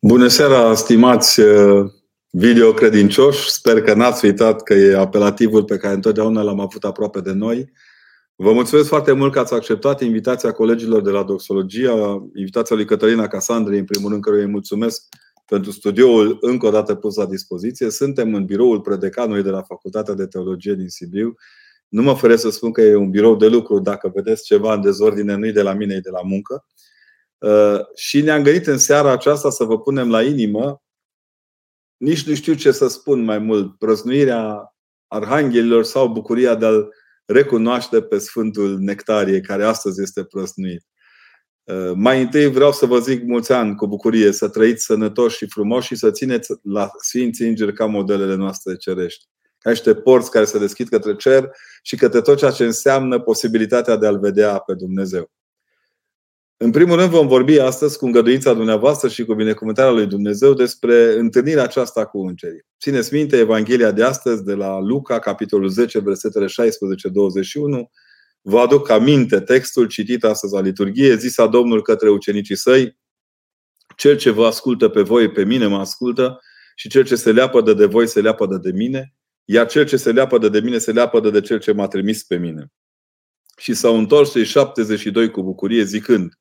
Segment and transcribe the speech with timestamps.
[0.00, 1.90] Bună seara, stimați uh,
[2.30, 3.50] videocredincioși.
[3.50, 7.72] Sper că n-ați uitat că e apelativul pe care întotdeauna l-am avut aproape de noi.
[8.36, 13.26] Vă mulțumesc foarte mult că ați acceptat invitația colegilor de la Doxologia, invitația lui Cătălina
[13.26, 15.02] Casandrei, în primul rând, căruia îi mulțumesc
[15.46, 17.90] pentru studioul încă o dată pus la dispoziție.
[17.90, 21.34] Suntem în biroul predecanului de la Facultatea de Teologie din Sibiu.
[21.88, 23.78] Nu mă fără să spun că e un birou de lucru.
[23.78, 26.66] Dacă vedeți ceva în dezordine, nu e de la mine, e de la muncă.
[27.38, 30.82] Uh, și ne-am gândit în seara aceasta să vă punem la inimă,
[31.96, 34.74] nici nu știu ce să spun mai mult, prăznuirea
[35.06, 40.86] arhanghelilor sau bucuria de a-L recunoaște pe Sfântul Nectarie, care astăzi este prăznuit.
[41.64, 45.48] Uh, mai întâi vreau să vă zic mulți ani cu bucurie, să trăiți sănătoși și
[45.48, 49.24] frumoși și să țineți la Sfinții Îngeri ca modelele noastre cerești.
[49.58, 51.50] Ca niște porți care se deschid către cer
[51.82, 55.30] și către tot ceea ce înseamnă posibilitatea de a-L vedea pe Dumnezeu.
[56.60, 61.18] În primul rând vom vorbi astăzi cu îngăduința dumneavoastră și cu binecuvântarea lui Dumnezeu despre
[61.18, 62.66] întâlnirea aceasta cu îngerii.
[62.80, 66.48] Țineți minte Evanghelia de astăzi de la Luca, capitolul 10, versetele 16-21.
[68.40, 72.98] Vă aduc aminte textul citit astăzi la liturghie, zisa Domnul către ucenicii săi,
[73.96, 76.40] cel ce vă ascultă pe voi, pe mine mă ascultă
[76.76, 80.12] și cel ce se leapădă de voi se leapădă de mine, iar cel ce se
[80.12, 82.72] leapădă de mine se leapădă de cel ce m-a trimis pe mine.
[83.56, 86.38] Și s-au întors cei 72 cu bucurie zicând,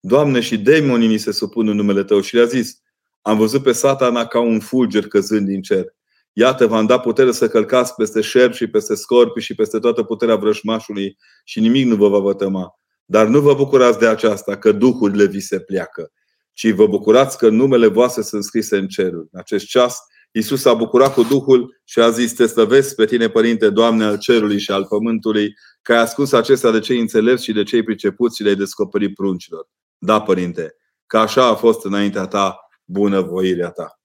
[0.00, 2.20] Doamne, și demonii ni se supun în numele Tău.
[2.20, 2.82] Și le-a zis,
[3.22, 5.84] am văzut pe satana ca un fulger căzând din cer.
[6.32, 10.36] Iată, v-am dat putere să călcați peste șerpi și peste scorpi și peste toată puterea
[10.36, 12.80] vrășmașului și nimic nu vă va vătăma.
[13.04, 16.12] Dar nu vă bucurați de aceasta, că duhurile vi se pleacă,
[16.52, 19.28] ci vă bucurați că numele voastre sunt scrise în cerul.
[19.32, 19.98] În acest ceas,
[20.32, 24.18] Iisus a bucurat cu Duhul și a zis, te slăvesc pe tine, Părinte, Doamne al
[24.18, 28.36] cerului și al pământului, că ai ascuns acestea de cei înțelepți și de cei pricepuți
[28.36, 29.68] și le-ai descoperit pruncilor.
[29.98, 34.00] Da, Părinte, că așa a fost înaintea ta bunăvoirea ta.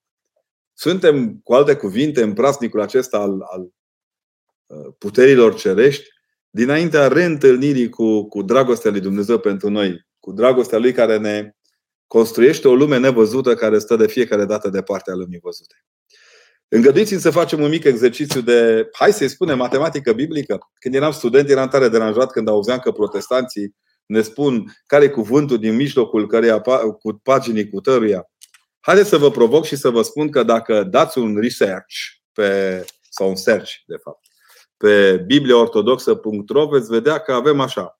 [0.74, 3.62] Suntem, cu alte cuvinte, în prasnicul acesta al, al
[4.66, 6.08] uh, puterilor cerești,
[6.50, 11.52] dinaintea reîntâlnirii cu, cu dragostea lui Dumnezeu pentru noi, cu dragostea lui care ne
[12.08, 15.76] construiește o lume nevăzută care stă de fiecare dată de partea lumii văzute.
[16.68, 20.60] Îngăduiți-mi să facem un mic exercițiu de, hai să-i spunem, matematică biblică.
[20.74, 23.76] Când eram student, eram tare deranjat când auzeam că protestanții
[24.06, 26.62] ne spun care e cuvântul din mijlocul căreia,
[27.00, 28.30] cu paginii cu tăruia.
[28.80, 31.96] Haideți să vă provoc și să vă spun că dacă dați un research
[32.34, 34.26] pe, sau un search, de fapt,
[34.78, 38.00] pe bibliaortodoxă.ro veți vedea că avem așa.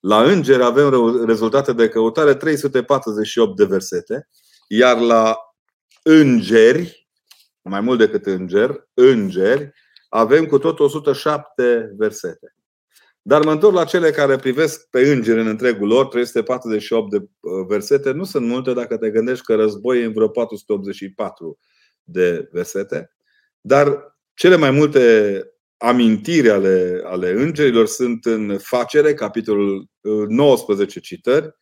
[0.00, 4.28] La îngeri avem rezultate de căutare 348 de versete,
[4.68, 5.36] iar la
[6.02, 7.08] îngeri,
[7.62, 9.72] mai mult decât înger, îngeri,
[10.08, 12.54] avem cu tot 107 versete.
[13.22, 17.66] Dar mă întorc la cele care privesc pe îngeri în întregul lor, 348 de uh,
[17.68, 18.10] versete.
[18.10, 21.58] Nu sunt multe dacă te gândești că război e în vreo 484
[22.02, 23.10] de versete.
[23.60, 25.44] Dar cele mai multe
[25.76, 29.86] amintiri ale, ale îngerilor sunt în Facere, capitolul
[30.28, 31.54] 19 uh, citări,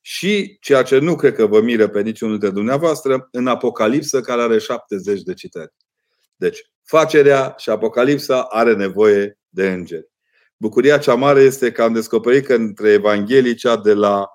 [0.00, 4.42] și ceea ce nu cred că vă miră pe niciunul dintre dumneavoastră, în Apocalipsă, care
[4.42, 5.72] are 70 de citări.
[6.36, 10.08] Deci, facerea și Apocalipsa are nevoie de îngeri.
[10.56, 14.26] Bucuria cea mare este că am descoperit că între Evanghelii cea de la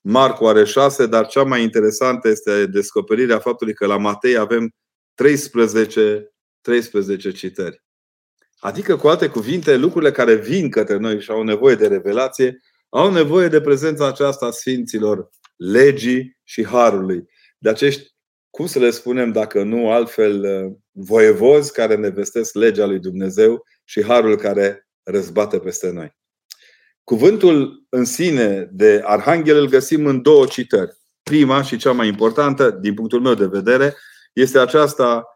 [0.00, 4.74] Marcu are șase, dar cea mai interesantă este descoperirea faptului că la Matei avem
[5.14, 7.82] 13, 13 citări.
[8.58, 13.12] Adică, cu alte cuvinte, lucrurile care vin către noi și au nevoie de revelație, au
[13.12, 17.24] nevoie de prezența aceasta a Sfinților, legii și harului.
[17.58, 18.10] De acești,
[18.50, 20.46] cum să le spunem dacă nu altfel,
[20.90, 26.16] voievozi care ne vestesc legea lui Dumnezeu și harul care răzbate peste noi.
[27.04, 31.00] Cuvântul în sine de arhanghel îl găsim în două citări.
[31.22, 33.96] Prima și cea mai importantă, din punctul meu de vedere,
[34.32, 35.26] este aceasta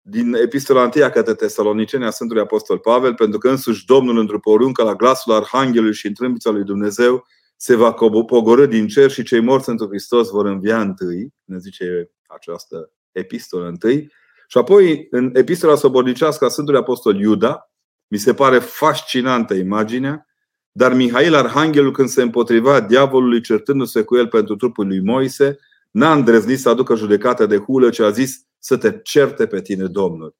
[0.00, 4.82] din epistola 1 către Tesaloniceni a Sfântului Apostol Pavel, pentru că însuși Domnul într-o poruncă
[4.82, 7.92] la glasul Arhanghelului și în trâmbița lui Dumnezeu se va
[8.26, 13.66] pogorâ din cer și cei morți într Hristos vor învia întâi, ne zice această epistolă
[13.66, 14.12] întâi.
[14.46, 17.71] Și apoi, în epistola sobornicească a Sfântului Apostol Iuda,
[18.12, 20.26] mi se pare fascinantă imaginea,
[20.72, 25.58] dar Mihail Arhanghelul, când se împotriva diavolului certându-se cu el pentru trupul lui Moise,
[25.90, 29.86] n-a îndrăznit să aducă judecată de hulă, ci a zis să te certe pe tine,
[29.86, 30.36] Domnul.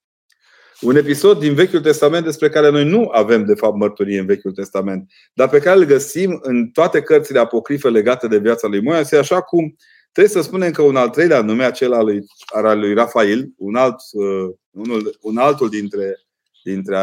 [0.80, 4.52] Un episod din Vechiul Testament despre care noi nu avem, de fapt, mărturie în Vechiul
[4.52, 9.16] Testament, dar pe care îl găsim în toate cărțile apocrife legate de viața lui Moise,
[9.16, 9.76] așa cum
[10.12, 13.74] trebuie să spunem că un al treilea nume, acela al lui, al lui Rafael, un,
[13.74, 16.16] alt, uh, unul, un altul dintre
[16.62, 16.96] dintre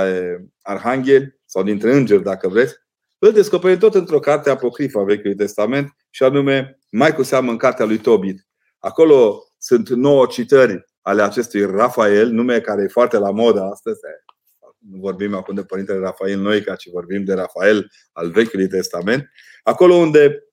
[0.62, 2.76] arhangheli sau dintre îngeri, dacă vreți,
[3.18, 7.58] îl descoperim tot într-o carte apocrifă a Vechiului Testament și anume mai cu seamă în
[7.58, 8.48] cartea lui Tobit.
[8.80, 14.00] Acolo sunt nouă citări ale acestui Rafael, nume care e foarte la modă astăzi.
[14.78, 19.30] Nu vorbim acum de Părintele Rafael Noica, ci vorbim de Rafael al Vechiului Testament.
[19.64, 20.44] Acolo unde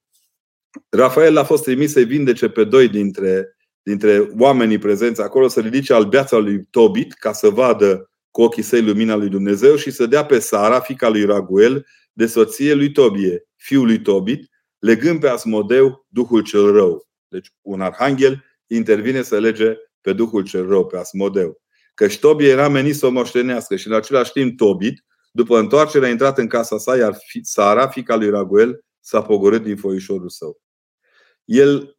[0.88, 5.92] Rafael a fost trimis să-i vindece pe doi dintre, dintre oamenii prezenți acolo, să ridice
[5.92, 10.24] albeața lui Tobit ca să vadă cu ochii săi lumina lui Dumnezeu și să dea
[10.24, 16.06] pe Sara, fica lui Raguel, de soție lui Tobie, fiul lui Tobit, legând pe Asmodeu
[16.08, 17.08] Duhul cel rău.
[17.28, 21.60] Deci un arhanghel intervine să lege pe Duhul cel rău, pe Asmodeu.
[21.94, 26.10] Căci Tobie era menit să o moștenească și în același timp Tobit, după întoarcere, a
[26.10, 30.60] intrat în casa sa, iar Sara, fica lui Raguel, s-a pogorât din foișorul său.
[31.44, 31.98] El,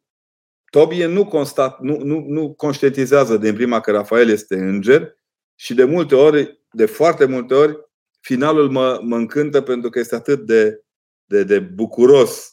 [0.70, 5.16] Tobie nu, constat, nu, nu, nu conștientizează din prima că Rafael este înger
[5.60, 7.78] și de multe ori, de foarte multe ori,
[8.20, 10.84] finalul mă, mă încântă pentru că este atât de,
[11.24, 12.52] de, de bucuros,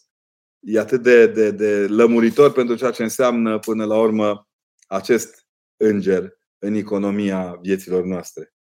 [0.59, 4.49] e atât de, de, de lămuritor pentru ceea ce înseamnă până la urmă
[4.87, 5.47] acest
[5.77, 8.53] înger în economia vieților noastre.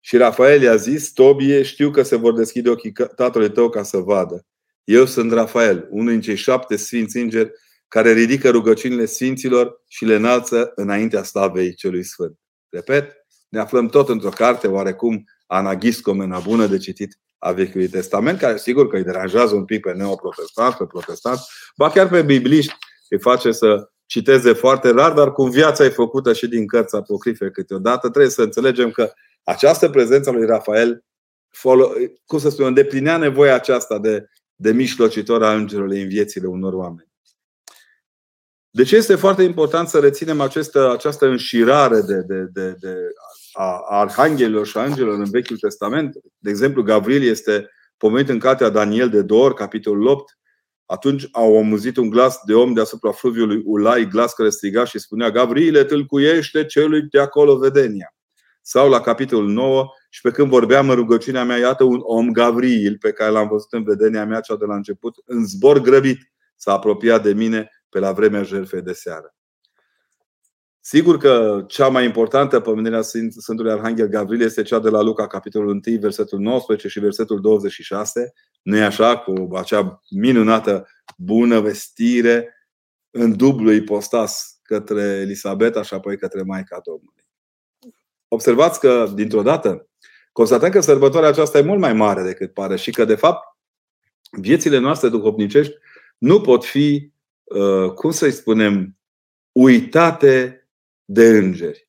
[0.00, 3.96] Și Rafael i-a zis, Tobie, știu că se vor deschide ochii tatălui tău ca să
[3.96, 4.46] vadă.
[4.84, 7.50] Eu sunt Rafael, unul din cei șapte sfinți îngeri
[7.88, 12.38] care ridică rugăciunile sfinților și le înalță înaintea slavei celui sfânt.
[12.74, 18.56] Repet, ne aflăm tot într-o carte oarecum anagiscomena bună de citit a Vechiului Testament, care
[18.56, 21.38] sigur că îi deranjează un pic pe neoprotestant, pe protestant,
[21.76, 22.74] ba chiar pe bibliști
[23.08, 27.50] îi face să citeze foarte rar, dar cum viața e făcută și din cărți apocrife
[27.50, 29.12] câteodată, trebuie să înțelegem că
[29.44, 31.04] această prezență lui Rafael,
[32.24, 37.13] cum să spun, îndeplinea nevoia aceasta de, de mișlocitor a îngerului în viețile unor oameni.
[38.76, 42.96] De ce este foarte important să reținem această, această înșirare de, de, de, de
[43.52, 46.16] a arhanghelilor și a îngerilor în Vechiul Testament?
[46.38, 50.38] De exemplu, Gavril este pomenit în cartea Daniel de Dor, capitolul 8.
[50.86, 55.30] Atunci au omuzit un glas de om deasupra fluviului Ulai, glas care striga și spunea
[55.30, 58.14] Gavriile, tâlcuiește celui de acolo vedenia.
[58.62, 62.96] Sau la capitolul 9, și pe când vorbeam în rugăciunea mea, iată un om Gavril,
[63.00, 66.72] pe care l-am văzut în vedenia mea cea de la început, în zbor grăbit, s-a
[66.72, 69.34] apropiat de mine pe la vremea jertfei de seară.
[70.80, 73.02] Sigur că cea mai importantă pomenirea
[73.40, 78.32] Sfântului Arhanghel Gavril este cea de la Luca, capitolul 1, versetul 19 și versetul 26.
[78.62, 79.18] Nu e așa?
[79.18, 82.54] Cu acea minunată bună vestire
[83.10, 87.26] în dublu ipostas către Elisabeta și apoi către Maica Domnului.
[88.28, 89.88] Observați că, dintr-o dată,
[90.32, 93.58] constatăm că sărbătoarea aceasta e mult mai mare decât pare și că, de fapt,
[94.30, 95.74] viețile noastre duhovnicești
[96.18, 97.13] nu pot fi Uh,
[97.94, 98.96] cum să-i spunem,
[99.52, 100.58] uitate
[101.04, 101.88] de îngeri.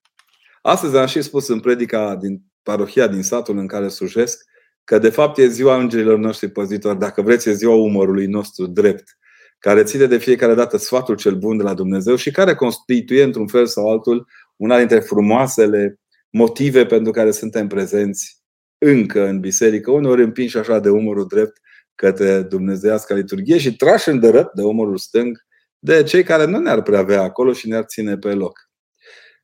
[0.61, 4.43] Astăzi am și spus în predica din parohia din satul în care slujesc
[4.83, 9.17] că de fapt e ziua îngerilor noștri păzitori, dacă vreți e ziua umărului nostru drept,
[9.59, 13.47] care ține de fiecare dată sfatul cel bun de la Dumnezeu și care constituie într-un
[13.47, 15.99] fel sau altul una dintre frumoasele
[16.29, 18.43] motive pentru care suntem prezenți
[18.77, 21.61] încă în biserică, uneori împinși așa de umărul drept
[21.95, 25.44] către Dumnezeiasca liturghie și trași în dărăt de umărul stâng
[25.85, 28.69] de cei care nu ne-ar prea avea acolo și ne-ar ține pe loc.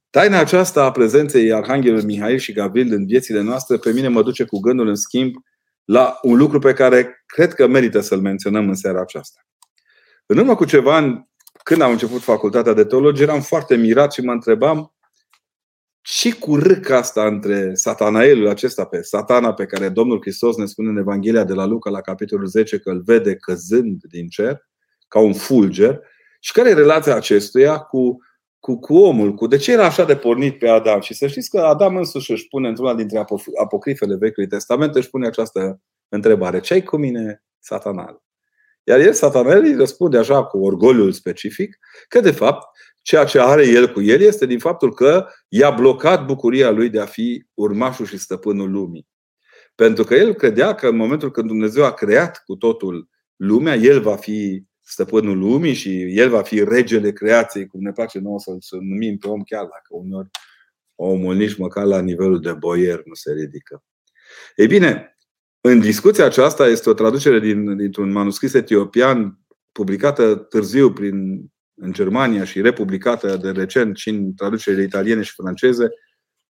[0.10, 4.44] Taina aceasta a prezenței Arhanghelului Mihail și Gavril în viețile noastre pe mine mă duce
[4.44, 5.34] cu gândul în schimb
[5.86, 9.42] la un lucru pe care cred că merită să-l menționăm în seara aceasta.
[10.26, 11.30] În urmă cu ceva ani,
[11.64, 14.94] când am început facultatea de teologie, eram foarte mirat și mă întrebam
[16.02, 20.90] ce cu râca asta între satanaelul acesta pe satana pe care Domnul Hristos ne spune
[20.90, 24.70] în Evanghelia de la Luca la capitolul 10 că îl vede căzând din cer
[25.08, 26.02] ca un fulger
[26.44, 28.18] și care e relația acestuia cu,
[28.60, 29.34] cu, cu omul?
[29.34, 31.02] Cu de ce era așa de pornit pe Adam?
[31.02, 33.26] Și să știți că Adam însuși își pune într-una dintre
[33.62, 36.60] apocrifele Vechiului Testament, își pune această întrebare.
[36.60, 38.22] Ce ai cu mine, satanal?
[38.84, 42.68] Iar el, satanal, îi răspunde așa cu orgoliul specific că, de fapt,
[43.02, 47.00] ceea ce are el cu el este din faptul că i-a blocat bucuria lui de
[47.00, 49.08] a fi urmașul și stăpânul lumii.
[49.76, 54.02] Pentru că el credea că în momentul când Dumnezeu a creat cu totul lumea, el
[54.02, 58.58] va fi stăpânul lumii și el va fi regele creației, cum ne place nouă să-l
[58.60, 60.30] să numim pe om, chiar dacă uneori
[60.96, 63.84] omul nici măcar la nivelul de boier nu se ridică.
[64.56, 65.18] Ei bine,
[65.62, 69.40] în discuția aceasta este o traducere din, dintr-un manuscris etiopian
[69.72, 71.46] publicată târziu prin,
[71.76, 75.88] în Germania și republicată de recent și în traducerile italiene și franceze.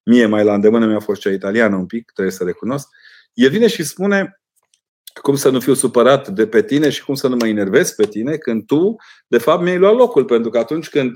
[0.02, 2.88] Mie mai la îndemână mi-a fost cea italiană un pic, trebuie să recunosc.
[3.32, 4.39] El vine și spune
[5.22, 8.06] cum să nu fiu supărat de pe tine și cum să nu mă enervez pe
[8.06, 10.24] tine când tu, de fapt, mi-ai luat locul.
[10.24, 11.12] Pentru că atunci când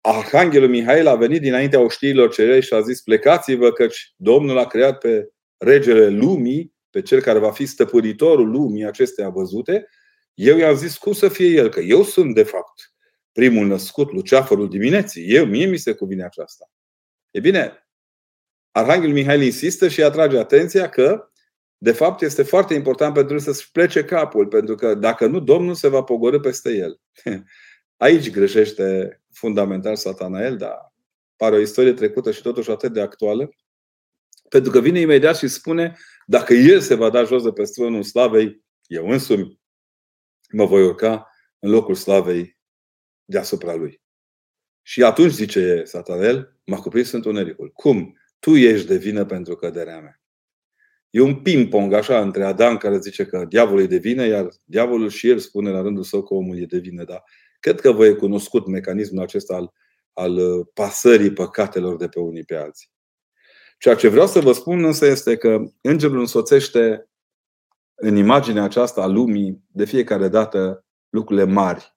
[0.00, 4.98] Arhanghelul Mihail a venit dinaintea oștiilor cerei și a zis plecați-vă căci Domnul a creat
[4.98, 9.88] pe regele lumii, pe cel care va fi stăpânitorul lumii acestea văzute,
[10.34, 12.94] eu i-am zis cum să fie el, că eu sunt de fapt
[13.32, 15.34] primul născut, luceafărul dimineții.
[15.34, 16.70] Eu, mie mi se cuvine aceasta.
[17.30, 17.88] E bine,
[18.70, 21.30] Arhanghelul Mihail insistă și atrage atenția că,
[21.78, 25.74] de fapt, este foarte important pentru el să-și plece capul, pentru că dacă nu, Domnul
[25.74, 27.00] se va pogorâ peste el.
[27.96, 30.94] Aici greșește fundamental Satanael, dar
[31.36, 33.48] pare o istorie trecută și totuși atât de actuală,
[34.48, 38.02] pentru că vine imediat și spune, dacă el se va da jos de pe tronul
[38.02, 39.62] slavei, eu însumi
[40.54, 42.58] mă voi urca în locul slavei
[43.24, 44.02] deasupra lui.
[44.82, 47.70] Și atunci, zice Satanel, m-a cuprins întunericul.
[47.72, 48.18] Cum?
[48.38, 50.23] Tu ești de vină pentru căderea mea.
[51.14, 55.08] E un ping-pong așa între Adam care zice că diavolul e de vină, iar diavolul
[55.08, 57.04] și el spune la rândul său că omul e de vină.
[57.04, 57.24] Dar
[57.60, 59.72] cred că vă e cunoscut mecanismul acesta al,
[60.12, 62.90] al uh, pasării păcatelor de pe unii pe alții.
[63.78, 67.08] Ceea ce vreau să vă spun însă este că îngerul însoțește
[67.94, 71.96] în imaginea aceasta a lumii de fiecare dată lucrurile mari,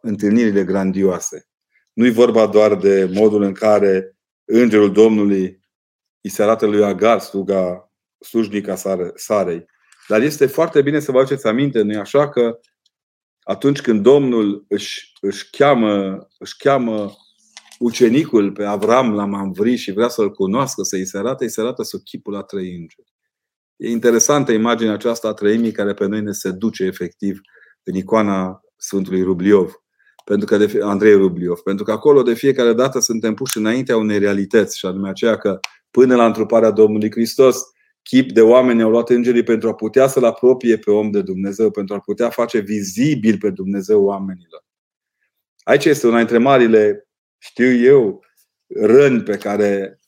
[0.00, 1.48] întâlnirile grandioase.
[1.92, 5.60] Nu-i vorba doar de modul în care îngerul Domnului
[6.20, 7.88] îi se arată lui Agar, sluga,
[8.24, 8.74] slujnica
[9.14, 9.64] Sarei.
[10.08, 12.58] Dar este foarte bine să vă aduceți aminte, nu așa, că
[13.42, 17.12] atunci când Domnul își, își, cheamă, își cheamă
[17.78, 21.82] ucenicul pe Avram la Mamvri și vrea să-l cunoască, să-i se arate, îi se arată
[21.82, 23.12] sub chipul la trei îngeri.
[23.76, 27.40] E interesantă imaginea aceasta a trăimii care pe noi ne seduce efectiv
[27.82, 29.72] în icoana Sfântului Rubliov,
[30.24, 34.18] pentru că de, Andrei Rubliov, pentru că acolo de fiecare dată suntem puși înaintea unei
[34.18, 35.58] realități, și anume aceea că
[35.90, 37.62] până la întruparea Domnului Hristos,
[38.08, 41.70] chip de oameni au luat îngerii pentru a putea să-L apropie pe om de Dumnezeu,
[41.70, 44.64] pentru a putea face vizibil pe Dumnezeu oamenilor.
[45.62, 47.08] Aici este una dintre marile,
[47.38, 48.24] știu eu,
[48.66, 49.98] răni pe care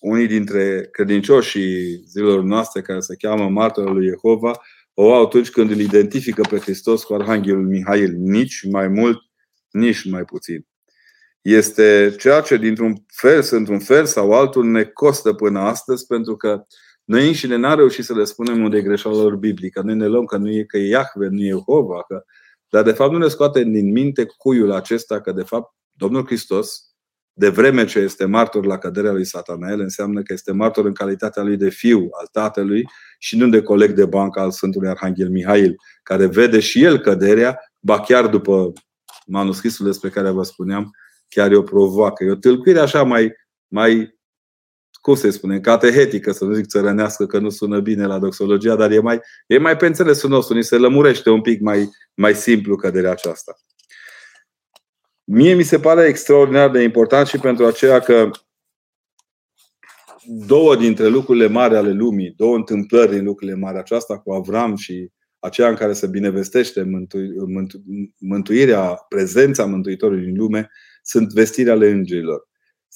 [0.00, 4.60] unii dintre credincioșii zilelor noastre care se cheamă martorul lui Jehova
[4.94, 9.18] o au atunci când îl identifică pe Hristos cu Arhanghelul Mihail, nici mai mult,
[9.70, 10.66] nici mai puțin.
[11.42, 16.66] Este ceea ce dintr-un fel, într-un fel sau altul ne costă până astăzi pentru că
[17.06, 19.82] noi înșine n-am reușit să le spunem unde e greșeala lor biblică.
[19.84, 22.24] Noi ne luăm că nu e că e Iahve, nu e Jehova, că...
[22.68, 26.86] dar de fapt nu ne scoate din minte cuiul acesta că de fapt Domnul Hristos
[27.38, 31.42] de vreme ce este martor la căderea lui Satanael, înseamnă că este martor în calitatea
[31.42, 32.84] lui de fiu al tatălui
[33.18, 37.58] și nu de coleg de bancă al Sfântului Arhanghel Mihail, care vede și el căderea,
[37.80, 38.72] ba chiar după
[39.26, 40.90] manuscrisul despre care vă spuneam,
[41.28, 42.24] chiar o provoacă.
[42.24, 43.32] E o tâlcuire așa mai,
[43.68, 44.15] mai
[45.06, 48.90] cum se spune, catehetică, să nu zic țărănească, că nu sună bine la doxologia, dar
[48.90, 52.76] e mai, e mai pe înțelesul nostru, ni se lămurește un pic mai, mai simplu
[52.76, 53.56] căderea aceasta.
[55.24, 58.30] Mie mi se pare extraordinar de important și pentru aceea că
[60.46, 65.10] două dintre lucrurile mari ale lumii, două întâmplări din lucrurile mari, aceasta cu Avram și
[65.38, 67.82] aceea în care se binevestește mântu- mântu-
[68.18, 70.70] mântuirea, prezența Mântuitorului în lume,
[71.02, 72.48] sunt vestirea ale îngerilor.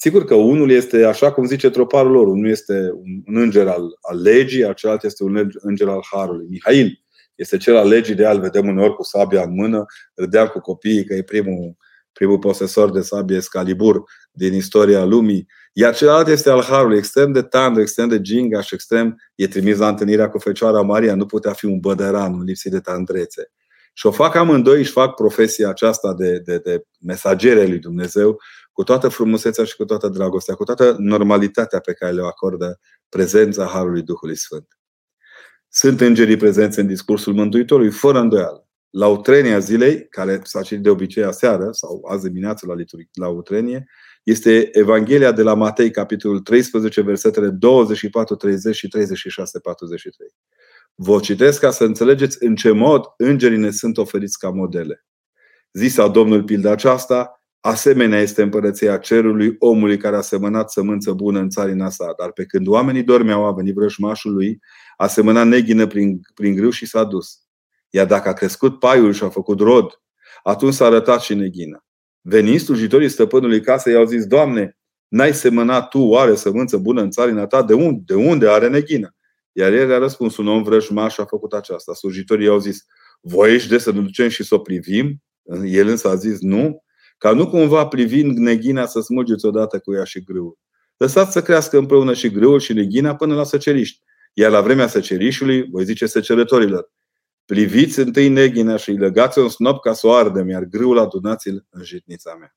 [0.03, 2.91] Sigur că unul este, așa cum zice troparul lor, unul este
[3.25, 6.47] un înger al, al legii, celălalt este un înger al harului.
[6.49, 7.03] Mihail
[7.35, 11.05] este cel al legii, de al vedem uneori cu sabia în mână, râdeam cu copiii
[11.05, 11.77] că e primul
[12.13, 17.41] primul posesor de sabie Excalibur din istoria lumii, iar celălalt este al Harului, extrem de
[17.41, 21.53] tandru, extrem de gingaș și extrem, e trimis la întâlnirea cu Fecioara Maria, nu putea
[21.53, 23.51] fi un bădăran, un lipsit de tandrețe.
[23.93, 28.39] Și o fac amândoi, își fac profesia aceasta de, de, de mesagere lui Dumnezeu
[28.81, 33.65] cu toată frumusețea și cu toată dragostea, cu toată normalitatea pe care le acordă prezența
[33.65, 34.67] Harului Duhului Sfânt.
[35.69, 40.89] Sunt îngerii prezenți în discursul Mântuitorului, fără îndoială la utrenia zilei, care s-a citit de
[40.89, 42.73] obicei aseară sau azi dimineață la,
[43.13, 43.85] la utrenie,
[44.23, 50.27] este Evanghelia de la Matei, capitolul 13, versetele 24, 30 și 36, 43.
[50.95, 55.05] Vă citesc ca să înțelegeți în ce mod îngerii ne sunt oferiți ca modele.
[55.71, 61.49] Zisa Domnul pilda aceasta, asemenea este împărăția cerului omului care a semănat sămânță bună în
[61.49, 64.59] țarina sa, dar pe când oamenii dormeau, a venit vrăjmașul lui,
[64.97, 67.39] a semănat neghină prin, prin grâu și s-a dus.
[67.89, 70.01] Iar dacă a crescut paiul și a făcut rod,
[70.43, 71.85] atunci s-a arătat și neghină.
[72.21, 74.77] Venind slujitorii stăpânului casei, i-au zis, Doamne,
[75.07, 77.63] n-ai semănat tu oare sămânță bună în țarina ta?
[77.63, 78.01] De unde?
[78.05, 79.15] De unde are neghină?
[79.51, 81.93] Iar el a răspuns, un om vrăjmaș a făcut aceasta.
[81.93, 82.85] Slujitorii i-au zis,
[83.21, 85.21] voiești de să ne ducem și să o privim?
[85.65, 86.83] El însă a zis, nu,
[87.21, 90.57] ca nu cumva privind neghina să smulgeți odată cu ea și grâul.
[90.97, 93.99] Lăsați să crească împreună și grâul și neghina până la săceriști.
[94.33, 96.91] Iar la vremea săcerișului, voi zice săcerătorilor,
[97.45, 101.65] Priviți întâi neghina și îi legați un snop ca să o ardem, iar grâul adunați-l
[101.69, 102.55] în jitnița mea.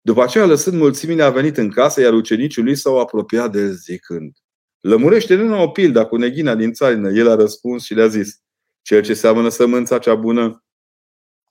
[0.00, 3.72] După aceea, lăsând mulțimile, a venit în casă, iar ucenicii lui s-au apropiat de el
[3.72, 4.36] zicând
[4.80, 7.10] Lămurește-ne o pildă cu neghina din țarină.
[7.10, 8.40] El a răspuns și le-a zis
[8.82, 10.64] Cel ce seamănă sămânța cea bună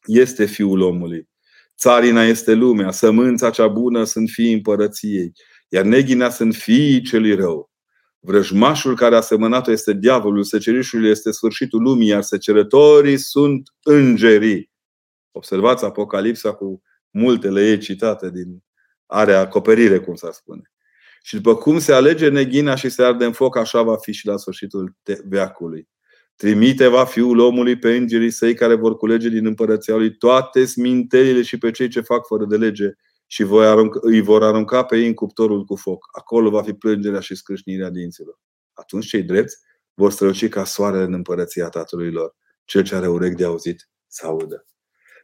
[0.05, 1.27] este fiul omului.
[1.77, 5.31] Țarina este lumea, sămânța cea bună sunt fiii împărăției,
[5.69, 7.71] iar neghina sunt fiii celui rău.
[8.19, 14.71] Vrăjmașul care a semănat-o este diavolul, secerișul este sfârșitul lumii, iar secerătorii sunt îngerii.
[15.31, 18.63] Observați Apocalipsa cu multele ei citate din
[19.05, 20.61] are acoperire, cum s-ar spune.
[21.23, 24.25] Și după cum se alege neghina și se arde în foc, așa va fi și
[24.25, 25.87] la sfârșitul veacului.
[26.37, 31.41] Trimite va Fiul omului pe îngerii săi care vor culege din împărăția lui toate smintelile
[31.41, 32.91] și pe cei ce fac fără de lege
[33.25, 33.45] și
[34.01, 36.05] îi vor arunca pe ei în cuptorul cu foc.
[36.11, 38.39] Acolo va fi plângerea și scrâșnirea dinților.
[38.73, 39.57] Atunci cei drepți
[39.93, 42.35] vor străluci ca soarele în împărăția Tatălui lor.
[42.65, 44.65] Cel ce are urechi de auzit să audă.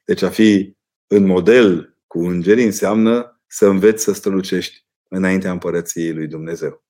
[0.06, 0.78] Deci a fi
[1.08, 6.84] în model cu îngerii înseamnă să înveți să strălucești înaintea împărăției lui Dumnezeu.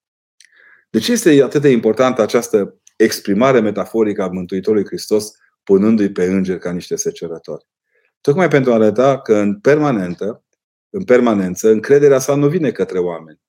[0.90, 5.32] De ce este atât de importantă această exprimare metaforică a Mântuitorului Hristos
[5.64, 7.66] punându-i pe îngeri ca niște secerători?
[8.22, 10.44] Tocmai pentru a arăta că în permanentă,
[10.90, 13.40] în permanență, încrederea sa nu vine către oameni.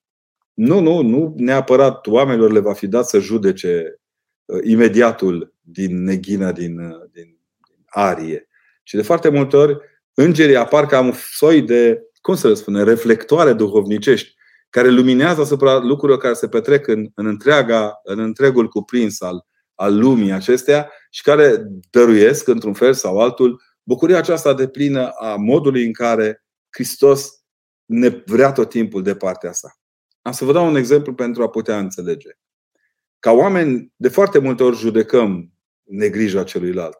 [0.53, 3.99] Nu, nu, nu neapărat oamenilor le va fi dat să judece
[4.45, 8.47] uh, imediatul din neghina, din, uh, din, din arie.
[8.83, 9.77] Și de foarte multe ori
[10.13, 14.34] îngerii apar ca un soi de, cum să le spune, reflectoare duhovnicești
[14.75, 19.97] care luminează asupra lucrurilor care se petrec în, în, întreaga, în întregul cuprins al, al
[19.97, 25.85] lumii acestea și care dăruiesc, într-un fel sau altul, bucuria aceasta de plină a modului
[25.85, 27.29] în care Hristos
[27.85, 29.77] ne vrea tot timpul de partea sa.
[30.21, 32.29] Am să vă dau un exemplu pentru a putea înțelege.
[33.19, 35.51] Ca oameni, de foarte multe ori judecăm
[35.83, 36.97] negrija celuilalt.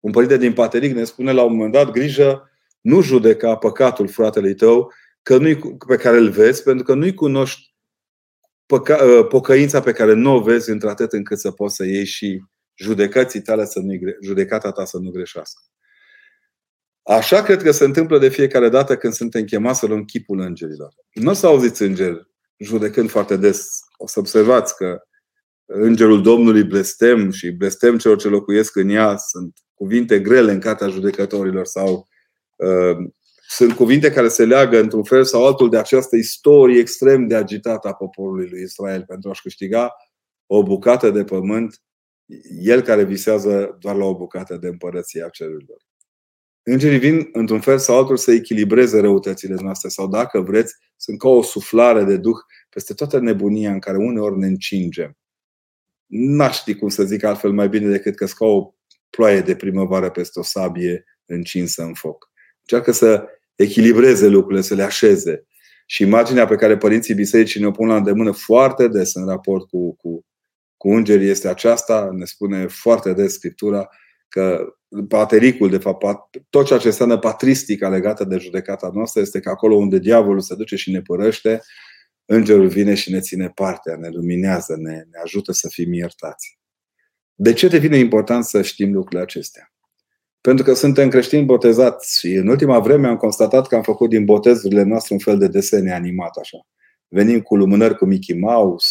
[0.00, 2.50] Un părinte din Pateric ne spune la un moment dat, grijă,
[2.80, 7.74] nu judeca păcatul fratelui tău, că nu pe care îl vezi, pentru că nu-i cunoști
[8.66, 12.42] păca, ă, pocăința pe care nu o vezi într-atât încât să poți să iei și
[12.74, 15.62] judecății tale să nu judecata ta să nu greșească.
[17.02, 20.94] Așa cred că se întâmplă de fiecare dată când suntem chemați să luăm chipul îngerilor.
[21.12, 23.68] Nu o să auziți îngeri judecând foarte des.
[23.96, 25.02] O să observați că
[25.66, 30.88] îngerul Domnului blestem și blestem celor ce locuiesc în ea sunt cuvinte grele în cartea
[30.88, 32.08] judecătorilor sau
[32.56, 32.96] uh,
[33.54, 37.88] sunt cuvinte care se leagă într-un fel sau altul de această istorie extrem de agitată
[37.88, 39.92] a poporului lui Israel pentru a-și câștiga
[40.46, 41.82] o bucată de pământ,
[42.62, 45.82] el care visează doar la o bucată de împărăția cerurilor.
[46.62, 51.28] Îngerii vin într-un fel sau altul să echilibreze răutățile noastre sau dacă vreți, sunt ca
[51.28, 52.38] o suflare de duh
[52.70, 55.16] peste toată nebunia în care uneori ne încingem.
[56.06, 58.74] N-aș ști cum să zic altfel mai bine decât că ca o
[59.10, 62.30] ploaie de primăvară peste o sabie încinsă în foc.
[62.60, 65.46] Încearcă să echilibreze lucrurile, să le așeze.
[65.86, 69.96] Și imaginea pe care părinții bisericii ne-o pun la îndemână foarte des în raport cu,
[69.96, 70.24] cu,
[70.76, 73.88] cu îngerii este aceasta, ne spune foarte des Scriptura,
[74.28, 74.74] că
[75.08, 76.06] patericul, de fapt,
[76.50, 80.54] tot ceea ce înseamnă patristica legată de judecata noastră este că acolo unde diavolul se
[80.54, 81.62] duce și ne părăște,
[82.24, 86.58] îngerul vine și ne ține partea, ne luminează, ne, ne ajută să fim iertați.
[87.34, 89.71] De ce devine important să știm lucrurile acestea?
[90.42, 94.24] Pentru că suntem creștini botezați și în ultima vreme am constatat că am făcut din
[94.24, 96.58] botezurile noastre un fel de desene animat așa.
[97.08, 98.88] Venim cu lumânări cu Mickey Mouse,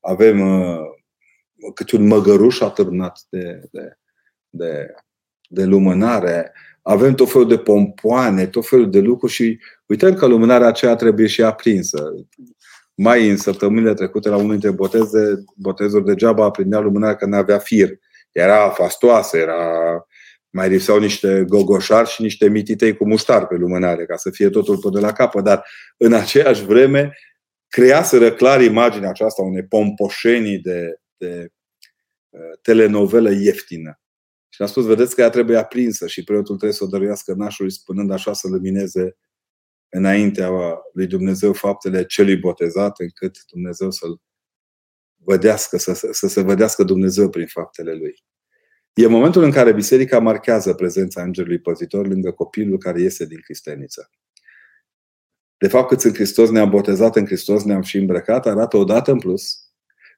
[0.00, 0.80] avem uh,
[1.74, 3.98] câte un măgăruș atârnat de, de,
[4.48, 4.94] de,
[5.48, 10.66] de lumânare, avem tot felul de pompoane, tot felul de lucruri și uităm că lumânarea
[10.66, 12.14] aceea trebuie și aprinsă.
[12.94, 17.58] Mai în săptămânile trecute la unul dintre boteze, botezuri degeaba aprindea lumânarea că nu avea
[17.58, 17.98] fir.
[18.32, 19.56] Era fastoasă, era
[20.52, 24.78] mai lipseau niște gogoșari și niște mititei cu muștar pe lumânare, ca să fie totul
[24.78, 25.44] până la capăt.
[25.44, 27.12] Dar în aceeași vreme
[27.68, 31.48] creaseră clar imaginea aceasta unei pompoșenii de, de
[32.28, 34.00] uh, telenovelă ieftină.
[34.48, 37.72] Și a spus, vedeți că ea trebuie aprinsă și preotul trebuie să o dăruiască nașului,
[37.72, 39.16] spunând așa să lumineze
[39.88, 40.50] înaintea
[40.92, 44.20] lui Dumnezeu faptele celui botezat, încât Dumnezeu să-l
[45.16, 48.24] vădească, să, să se vedească Dumnezeu prin faptele lui.
[48.94, 54.10] E momentul în care biserica marchează prezența Îngerului Păzitor lângă copilul care iese din cristeniță.
[55.56, 59.10] De fapt, cât în Hristos ne-am botezat în Hristos, ne-am și îmbrăcat, arată o dată
[59.10, 59.62] în plus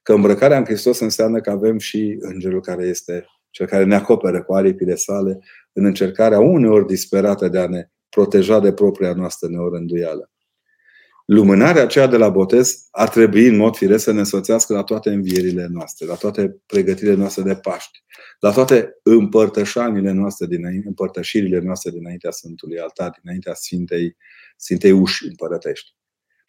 [0.03, 4.43] că îmbrăcarea în Hristos înseamnă că avem și Îngerul care este cel care ne acoperă
[4.43, 5.39] cu aripile sale
[5.73, 10.31] în încercarea uneori disperată de a ne proteja de propria noastră neorânduială.
[11.25, 15.09] Lumânarea aceea de la botez ar trebui în mod firesc să ne însoțească la toate
[15.09, 18.03] învierile noastre, la toate pregătirile noastre de Paști,
[18.39, 24.17] la toate împărtășanile noastre, dinainte, împărtășirile noastre dinaintea Sfântului Altar, dinaintea Sfintei,
[24.57, 25.95] Sfintei uși împărătești.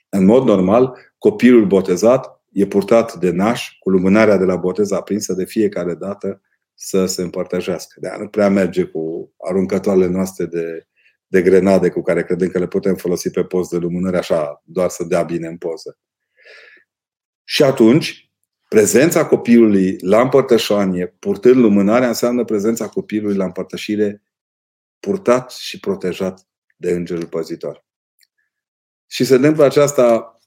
[0.08, 5.32] În mod normal, copilul botezat e purtat de naș cu lumânarea de la botez aprinsă
[5.32, 6.40] de fiecare dată
[6.74, 8.00] să se împărtășească.
[8.00, 10.86] De nu prea merge cu aruncătoarele noastre de
[11.26, 14.88] de grenade cu care credem că le putem folosi pe post de lumânări, așa, doar
[14.88, 15.98] să dea bine în poză.
[17.44, 18.30] Și atunci,
[18.68, 24.22] prezența copilului la împărtășanie, purtând lumânarea, înseamnă prezența copilului la împărtășire
[25.00, 27.84] purtat și protejat de îngerul păzitor.
[29.06, 30.38] Și se întâmplă aceasta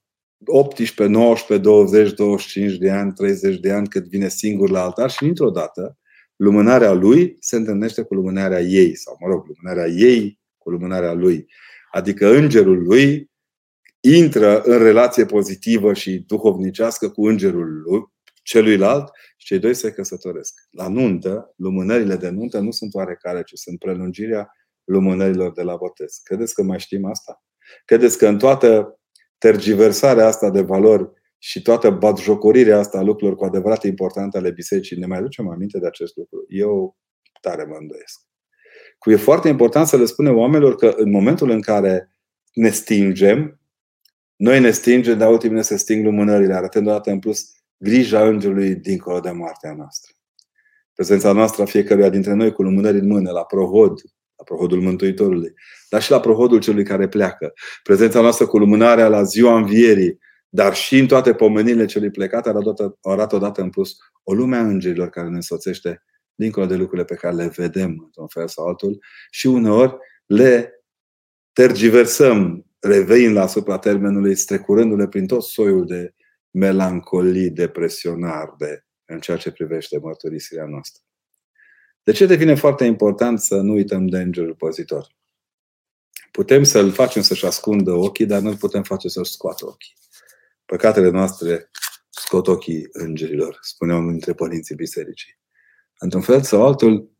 [0.46, 5.24] 18, 19, 20, 25 de ani, 30 de ani, cât vine singur la altar și
[5.24, 5.98] dintr-o dată
[6.36, 10.40] lumânarea lui se întâlnește cu lumânarea ei, sau mă rog, lumânarea ei
[10.70, 11.46] cu lumânarea lui.
[11.92, 13.32] Adică îngerul lui
[14.00, 18.02] intră în relație pozitivă și duhovnicească cu îngerul lui,
[18.44, 20.54] celuilalt și cei doi se căsătoresc.
[20.72, 24.52] La nuntă, lumânările de nuntă nu sunt oarecare, ci sunt prelungirea
[24.84, 26.20] lumânărilor de la botez.
[26.24, 27.44] Credeți că mai știm asta?
[27.86, 29.00] Credeți că în toată
[29.38, 35.00] tergiversarea asta de valori și toată batjocorirea asta a lucrurilor cu adevărat importante ale bisericii,
[35.00, 36.46] ne mai aducem aminte de acest lucru?
[36.48, 36.98] Eu
[37.42, 38.29] tare mă îndoiesc.
[39.00, 42.12] Cu e foarte important să le spunem oamenilor că în momentul în care
[42.54, 43.60] ne stingem,
[44.36, 49.20] noi ne stingem, dar ultimele se sting lumânările, arătând odată în plus grija Îngerului dincolo
[49.20, 50.14] de moartea noastră.
[50.94, 54.02] Prezența noastră a fiecăruia dintre noi cu lumânări în mână, la prohod,
[54.36, 55.54] la prohodul Mântuitorului,
[55.90, 57.54] dar și la prohodul celui care pleacă.
[57.84, 62.48] Prezența noastră cu lumânarea la ziua învierii, dar și în toate pomenile celui plecat
[63.02, 66.04] arată odată în plus o lume a îngerilor care ne însoțește
[66.40, 70.84] dincolo de lucrurile pe care le vedem într-un fel sau altul și uneori le
[71.54, 76.14] tergiversăm, reveind la asupra termenului, strecurându-le prin tot soiul de
[76.52, 81.04] melancolii, depresionare în ceea ce privește mărturisirea noastră.
[82.04, 85.08] De ce devine foarte important să nu uităm de îngerul păzitor?
[86.32, 89.94] Putem să-l facem să-și ascundă ochii, dar nu putem face să-și scoată ochii.
[90.66, 91.70] Păcatele noastre
[92.10, 95.39] scot ochii îngerilor, spuneau unul dintre părinții bisericii.
[96.02, 97.12] Într-un fel sau altul,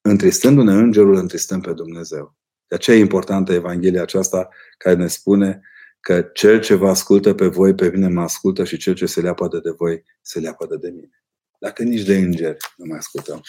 [0.00, 2.36] întristându-ne îngerul, întristăm pe Dumnezeu.
[2.66, 5.62] De aceea e importantă Evanghelia aceasta care ne spune
[6.00, 9.20] că cel ce vă ascultă pe voi, pe mine mă ascultă și cel ce se
[9.20, 11.22] leapă de voi, se leapă de mine.
[11.58, 13.40] Dacă nici de îngeri nu mai ascultăm,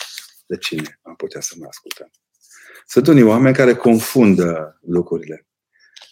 [0.46, 2.12] de cine am putea să mai ascultăm?
[2.88, 5.48] Sunt unii oameni care confundă lucrurile.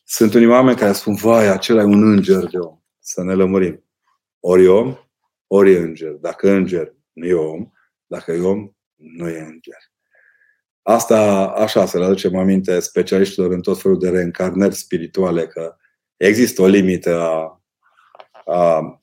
[0.04, 2.80] Sunt unii oameni care spun, vai, acela e un înger de om.
[3.00, 3.86] Să ne lămurim.
[4.40, 4.98] Ori om,
[5.48, 6.12] ori e înger.
[6.12, 7.72] Dacă înger, nu e om.
[8.12, 9.82] Dacă e om, nu e înger.
[10.82, 15.76] Asta așa să le aducem aminte specialiștilor în tot felul de reîncarnări spirituale, că
[16.17, 17.62] există o limită a,
[18.45, 19.00] a